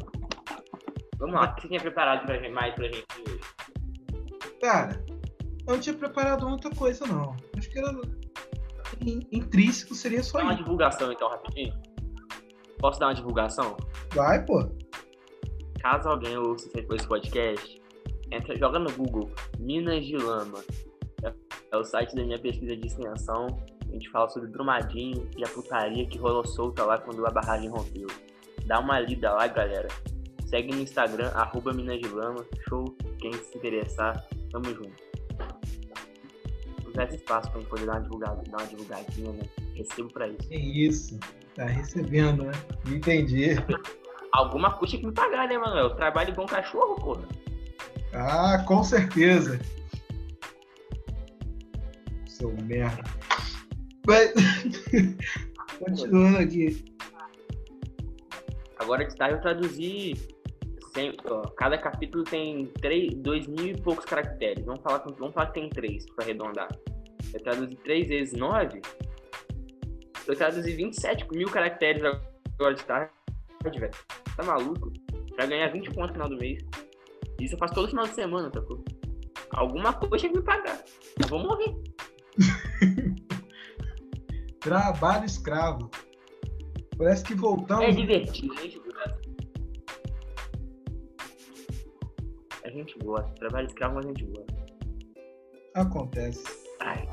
Vamos 1.18 1.36
lá, 1.36 1.44
o 1.52 1.56
que 1.56 1.62
você 1.62 1.68
tinha 1.68 1.80
preparado 1.82 2.26
pra 2.26 2.38
gente, 2.38 2.52
mais 2.52 2.74
pra 2.76 2.86
gente 2.86 3.06
hoje? 3.28 3.40
Cara, 4.62 5.04
eu 5.68 5.74
não 5.74 5.80
tinha 5.80 5.96
preparado 5.96 6.48
muita 6.48 6.70
coisa, 6.72 7.06
não. 7.06 7.36
Acho 7.58 7.70
que 7.70 7.80
era. 7.80 7.92
in- 9.02 9.28
Intrínseco 9.32 9.94
seria 9.96 10.24
só 10.24 10.38
Dá 10.40 10.44
uma 10.46 10.54
isso. 10.54 10.64
divulgação 10.64 11.12
então, 11.12 11.30
rapidinho. 11.30 11.74
Posso 12.80 13.00
dar 13.00 13.08
uma 13.08 13.16
divulgação? 13.16 13.76
Vai, 14.14 14.44
pô. 14.46 14.70
Caso 15.82 16.10
alguém 16.10 16.38
ouça 16.38 16.70
depois 16.74 17.02
esse 17.02 17.08
podcast, 17.08 17.82
entra, 18.32 18.58
joga 18.58 18.80
no 18.80 18.92
Google 18.94 19.30
Minas 19.60 20.06
de 20.06 20.18
Lama. 20.18 20.64
É, 21.24 21.34
é 21.72 21.78
o 21.78 21.84
site 21.84 22.16
da 22.16 22.24
minha 22.24 22.40
pesquisa 22.40 22.76
de 22.76 22.88
extensão. 22.88 23.48
A 23.88 23.92
gente 23.92 24.10
fala 24.10 24.30
sobre 24.30 24.50
Brumadinho 24.50 25.30
e 25.38 25.44
a 25.44 25.48
putaria 25.50 26.06
que 26.08 26.18
rolou 26.18 26.46
solta 26.46 26.86
lá 26.86 26.98
quando 26.98 27.26
a 27.26 27.30
barragem 27.32 27.70
rompeu. 27.70 28.08
Dá 28.70 28.80
uma 28.80 29.00
lida 29.00 29.34
lá, 29.34 29.48
galera. 29.48 29.88
Segue 30.46 30.72
no 30.72 30.82
Instagram, 30.82 31.30
arroba 31.30 31.74
Minas 31.74 32.00
de 32.00 32.08
Lama. 32.08 32.46
Show. 32.68 32.86
Quem 33.18 33.34
se 33.34 33.58
interessar, 33.58 34.24
tamo 34.52 34.66
junto. 34.66 34.94
Usar 36.88 37.06
esse 37.06 37.16
espaço 37.16 37.50
pra 37.50 37.62
gente 37.62 37.70
poder 37.70 37.88
dar 37.88 37.94
uma 37.94 38.02
divulgada, 38.02 38.44
dar 38.48 38.58
uma 38.58 38.68
divulgadinha, 38.68 39.32
né? 39.32 39.42
Recebo 39.74 40.14
pra 40.14 40.28
isso. 40.28 40.48
É 40.52 40.56
isso. 40.56 41.20
Tá 41.56 41.66
recebendo, 41.66 42.44
né? 42.44 42.52
Entendi. 42.86 43.56
Alguma 44.34 44.72
custa 44.78 45.00
que 45.00 45.06
me 45.08 45.14
pagar, 45.14 45.48
né, 45.48 45.58
mano? 45.58 45.76
Eu 45.76 45.96
trabalho 45.96 46.30
igual 46.30 46.46
um 46.46 46.50
cachorro, 46.50 46.96
porra. 46.96 47.28
Ah, 48.14 48.64
com 48.68 48.84
certeza. 48.84 49.60
Seu 52.28 52.56
merda. 52.66 53.04
Mas... 54.06 54.32
Continuando 55.80 56.38
aqui. 56.38 56.89
Agora 58.80 59.06
de 59.06 59.16
tarde 59.16 59.36
eu 59.36 59.42
traduzi. 59.42 60.14
Sem, 60.94 61.16
ó, 61.30 61.42
cada 61.50 61.78
capítulo 61.78 62.24
tem 62.24 62.66
três, 62.82 63.14
dois 63.16 63.48
mil 63.48 63.68
e 63.68 63.80
poucos 63.80 64.06
caracteres. 64.06 64.66
Vamos 64.66 64.82
falar, 64.82 65.04
vamos 65.20 65.34
falar 65.34 65.48
que 65.48 65.54
tem 65.54 65.70
três, 65.70 66.06
pra 66.16 66.26
arredondar. 66.26 66.68
Eu 67.32 67.44
traduzi 67.44 67.76
três 67.76 68.08
vezes 68.08 68.34
nove. 68.34 68.82
Eu 70.26 70.36
traduzi 70.36 70.74
27 70.74 71.28
mil 71.32 71.50
caracteres 71.50 72.02
agora 72.04 72.74
de 72.74 72.84
tarde, 72.86 73.12
velho. 73.80 73.92
Tá 74.36 74.44
maluco? 74.44 74.92
Pra 75.36 75.46
ganhar 75.46 75.72
20 75.72 75.92
pontos 75.92 76.08
no 76.08 76.14
final 76.14 76.30
do 76.30 76.38
mês. 76.38 76.64
Isso 77.40 77.56
eu 77.56 77.60
faço 77.60 77.74
todo 77.74 77.90
final 77.90 78.06
de 78.06 78.16
semana, 78.16 78.50
tá? 78.50 78.62
Alguma 79.52 79.94
coisa 79.94 80.28
que 80.28 80.36
me 80.36 80.44
pagar. 80.44 80.84
Eu 81.22 81.28
vou 81.28 81.40
morrer. 81.40 81.76
Trabalho 84.60 85.26
escravo. 85.26 85.90
Parece 87.00 87.24
que 87.24 87.34
voltamos. 87.34 87.86
É 87.86 87.92
divertido, 87.92 88.54
a 88.54 88.62
gente 88.62 88.78
gosta. 88.80 89.20
A 92.66 92.70
gente 92.70 93.00
gosta. 93.00 93.32
Trabalho 93.36 93.68
escravo, 93.68 93.96
mas 93.96 94.06
a 94.06 94.10
gente 94.10 94.26
gosta. 94.26 94.66
Acontece. 95.76 96.44
Ai, 96.82 97.08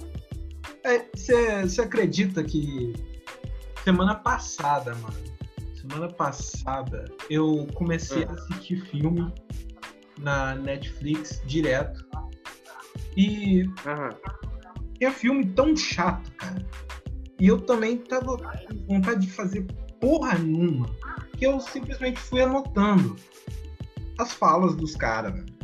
Você 1.14 1.80
acredita 1.82 2.42
que 2.42 2.94
semana 3.84 4.16
passada, 4.16 4.92
mano, 4.96 5.16
semana 5.80 6.12
passada 6.12 7.04
eu 7.30 7.68
comecei 7.74 8.24
a 8.24 8.32
assistir 8.32 8.80
filme 8.86 9.32
na 10.18 10.56
Netflix 10.56 11.40
direto 11.46 12.04
e 13.16 13.62
aham. 13.86 14.10
é 15.00 15.10
filme 15.12 15.46
tão 15.46 15.76
chato. 15.76 16.35
E 17.38 17.48
eu 17.48 17.60
também 17.60 17.98
tava 17.98 18.36
com 18.36 18.94
vontade 18.94 19.26
de 19.26 19.32
fazer 19.32 19.66
porra 20.00 20.38
nenhuma, 20.38 20.86
que 21.36 21.46
eu 21.46 21.60
simplesmente 21.60 22.18
fui 22.18 22.40
anotando 22.40 23.16
as 24.18 24.32
falas 24.32 24.74
dos 24.74 24.96
caras, 24.96 25.34
não. 25.34 25.56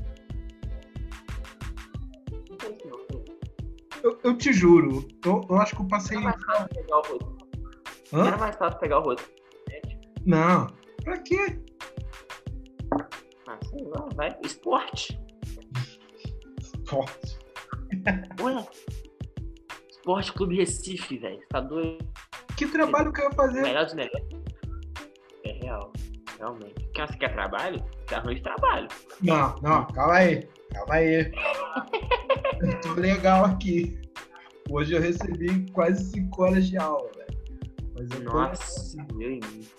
Eu, 4.03 4.19
eu 4.25 4.37
te 4.37 4.53
juro, 4.53 5.07
eu, 5.25 5.41
eu 5.49 5.57
acho 5.61 5.77
que 5.77 5.83
eu 5.83 5.87
passei. 5.87 6.17
Era 6.17 6.25
mais 6.25 6.45
fácil 6.45 6.69
pegar 6.69 6.99
o 6.99 7.03
rosto. 7.03 7.37
Hã? 8.13 8.27
Era 8.27 8.37
mais 8.37 8.57
fácil 8.57 8.81
pegar 8.81 8.99
o 8.99 9.03
rosto. 9.03 9.31
Não. 10.27 10.67
Pra 11.05 11.19
quê? 11.19 11.61
Ah, 13.49 13.59
sei 13.65 13.85
lá, 13.85 14.09
vai. 14.17 14.37
Esporte. 14.45 15.21
Forte. 16.87 17.39
Ué. 18.41 18.67
Esporte 20.03 20.33
Clube 20.33 20.57
Recife, 20.57 21.17
velho. 21.17 21.41
Tá 21.49 21.61
doido. 21.61 22.05
Que 22.57 22.67
trabalho 22.67 23.13
que 23.13 23.21
eu 23.21 23.27
ia 23.27 23.33
fazer? 23.37 23.63
Melhor 23.63 23.85
dos 23.85 23.95
melhores. 23.95 24.27
É 25.45 25.53
real. 25.63 25.93
Realmente. 26.39 26.89
Quem 26.93 27.07
você 27.07 27.17
quer 27.17 27.33
trabalho? 27.33 27.81
Quer 28.09 28.17
arranja 28.17 28.43
trabalho. 28.43 28.89
Não, 29.23 29.55
não, 29.63 29.87
calma 29.87 30.15
aí. 30.15 30.49
Calma 30.73 30.95
aí. 30.95 31.33
Eu 32.61 32.81
tô 32.81 32.95
legal 32.95 33.45
aqui. 33.45 33.97
Hoje 34.69 34.93
eu 34.93 35.01
recebi 35.01 35.71
quase 35.71 36.05
5 36.11 36.43
horas 36.43 36.67
de 36.67 36.77
aula, 36.79 37.09
velho. 37.17 37.39
Mas 37.95 38.11
eu 38.11 38.25
tô 38.25 38.33
Nossa, 38.33 39.07
meu 39.15 39.31
inimigo. 39.31 39.71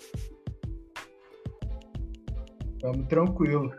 Tamo 2.80 3.06
tranquilo. 3.08 3.70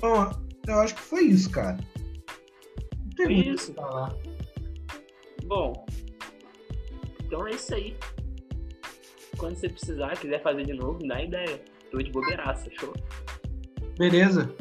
Bom, 0.00 0.43
eu 0.66 0.80
acho 0.80 0.94
que 0.94 1.00
foi 1.00 1.24
isso, 1.24 1.50
cara. 1.50 1.78
Não 2.98 3.10
tem 3.16 3.26
Foi 3.26 3.34
muito 3.34 3.50
o 3.50 3.54
isso. 3.54 3.72
que 3.72 3.80
falar. 3.80 4.16
Bom. 5.44 5.86
Então 7.24 7.46
é 7.46 7.50
isso 7.50 7.74
aí. 7.74 7.96
Quando 9.36 9.56
você 9.56 9.68
precisar, 9.68 10.16
quiser 10.16 10.42
fazer 10.42 10.64
de 10.64 10.72
novo, 10.72 10.98
dá 11.06 11.22
ideia. 11.22 11.60
Tô 11.90 11.98
de 11.98 12.10
bobeiraça, 12.10 12.70
show? 12.78 12.92
Beleza. 13.98 14.54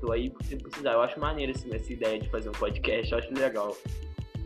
Tô 0.00 0.12
aí 0.12 0.32
você 0.40 0.56
precisar. 0.56 0.92
Eu 0.92 1.02
acho 1.02 1.18
maneiro 1.20 1.52
assim, 1.52 1.68
essa 1.74 1.92
ideia 1.92 2.18
de 2.18 2.28
fazer 2.30 2.48
um 2.48 2.52
podcast. 2.52 3.12
Eu 3.12 3.18
acho 3.18 3.34
legal. 3.34 3.76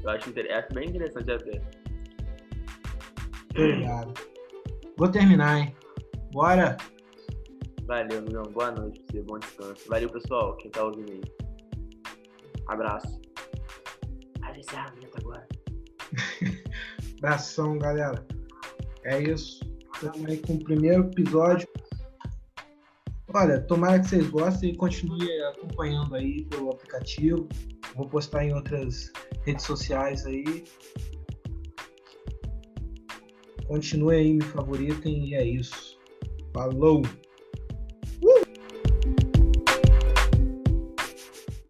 Eu 0.03 0.11
acho, 0.11 0.29
inter... 0.31 0.51
acho 0.53 0.75
bem 0.75 0.89
interessante 0.89 1.31
até. 1.31 1.63
Obrigado. 3.51 4.15
Vou 4.97 5.09
terminar, 5.09 5.59
hein? 5.59 5.77
Bora. 6.33 6.77
Valeu, 7.89 8.19
amigão. 8.19 8.43
Boa 8.53 8.71
noite 8.71 9.01
pra 9.01 9.13
você. 9.13 9.23
Bom 9.23 9.39
descanso. 9.39 9.89
Valeu, 9.89 10.11
pessoal. 10.11 10.55
Quem 10.59 10.71
tá 10.71 10.85
ouvindo 10.85 11.11
aí. 11.11 11.23
Abraço. 12.67 13.19
Faz 14.41 14.59
encerramento 14.59 15.17
agora. 15.19 15.49
Abração, 17.17 17.79
galera. 17.79 18.27
É 19.05 19.23
isso. 19.23 19.61
Estamos 19.95 20.23
aí 20.27 20.37
com 20.37 20.57
o 20.57 20.65
primeiro 20.65 21.05
episódio. 21.05 21.67
Olha, 23.33 23.59
tomara 23.63 24.01
que 24.01 24.09
vocês 24.09 24.29
gostem 24.29 24.73
e 24.73 24.77
continuem 24.77 25.43
acompanhando 25.45 26.15
aí 26.15 26.45
pelo 26.45 26.71
aplicativo. 26.71 27.49
Vou 27.97 28.07
postar 28.07 28.45
em 28.45 28.53
outras 28.53 29.11
redes 29.47 29.65
sociais 29.65 30.27
aí. 30.27 30.65
Continue 33.67 34.15
aí, 34.15 34.35
me 34.35 34.45
favoritem 34.45 35.31
e 35.31 35.35
é 35.35 35.43
isso. 35.43 35.99
Falou! 36.53 37.01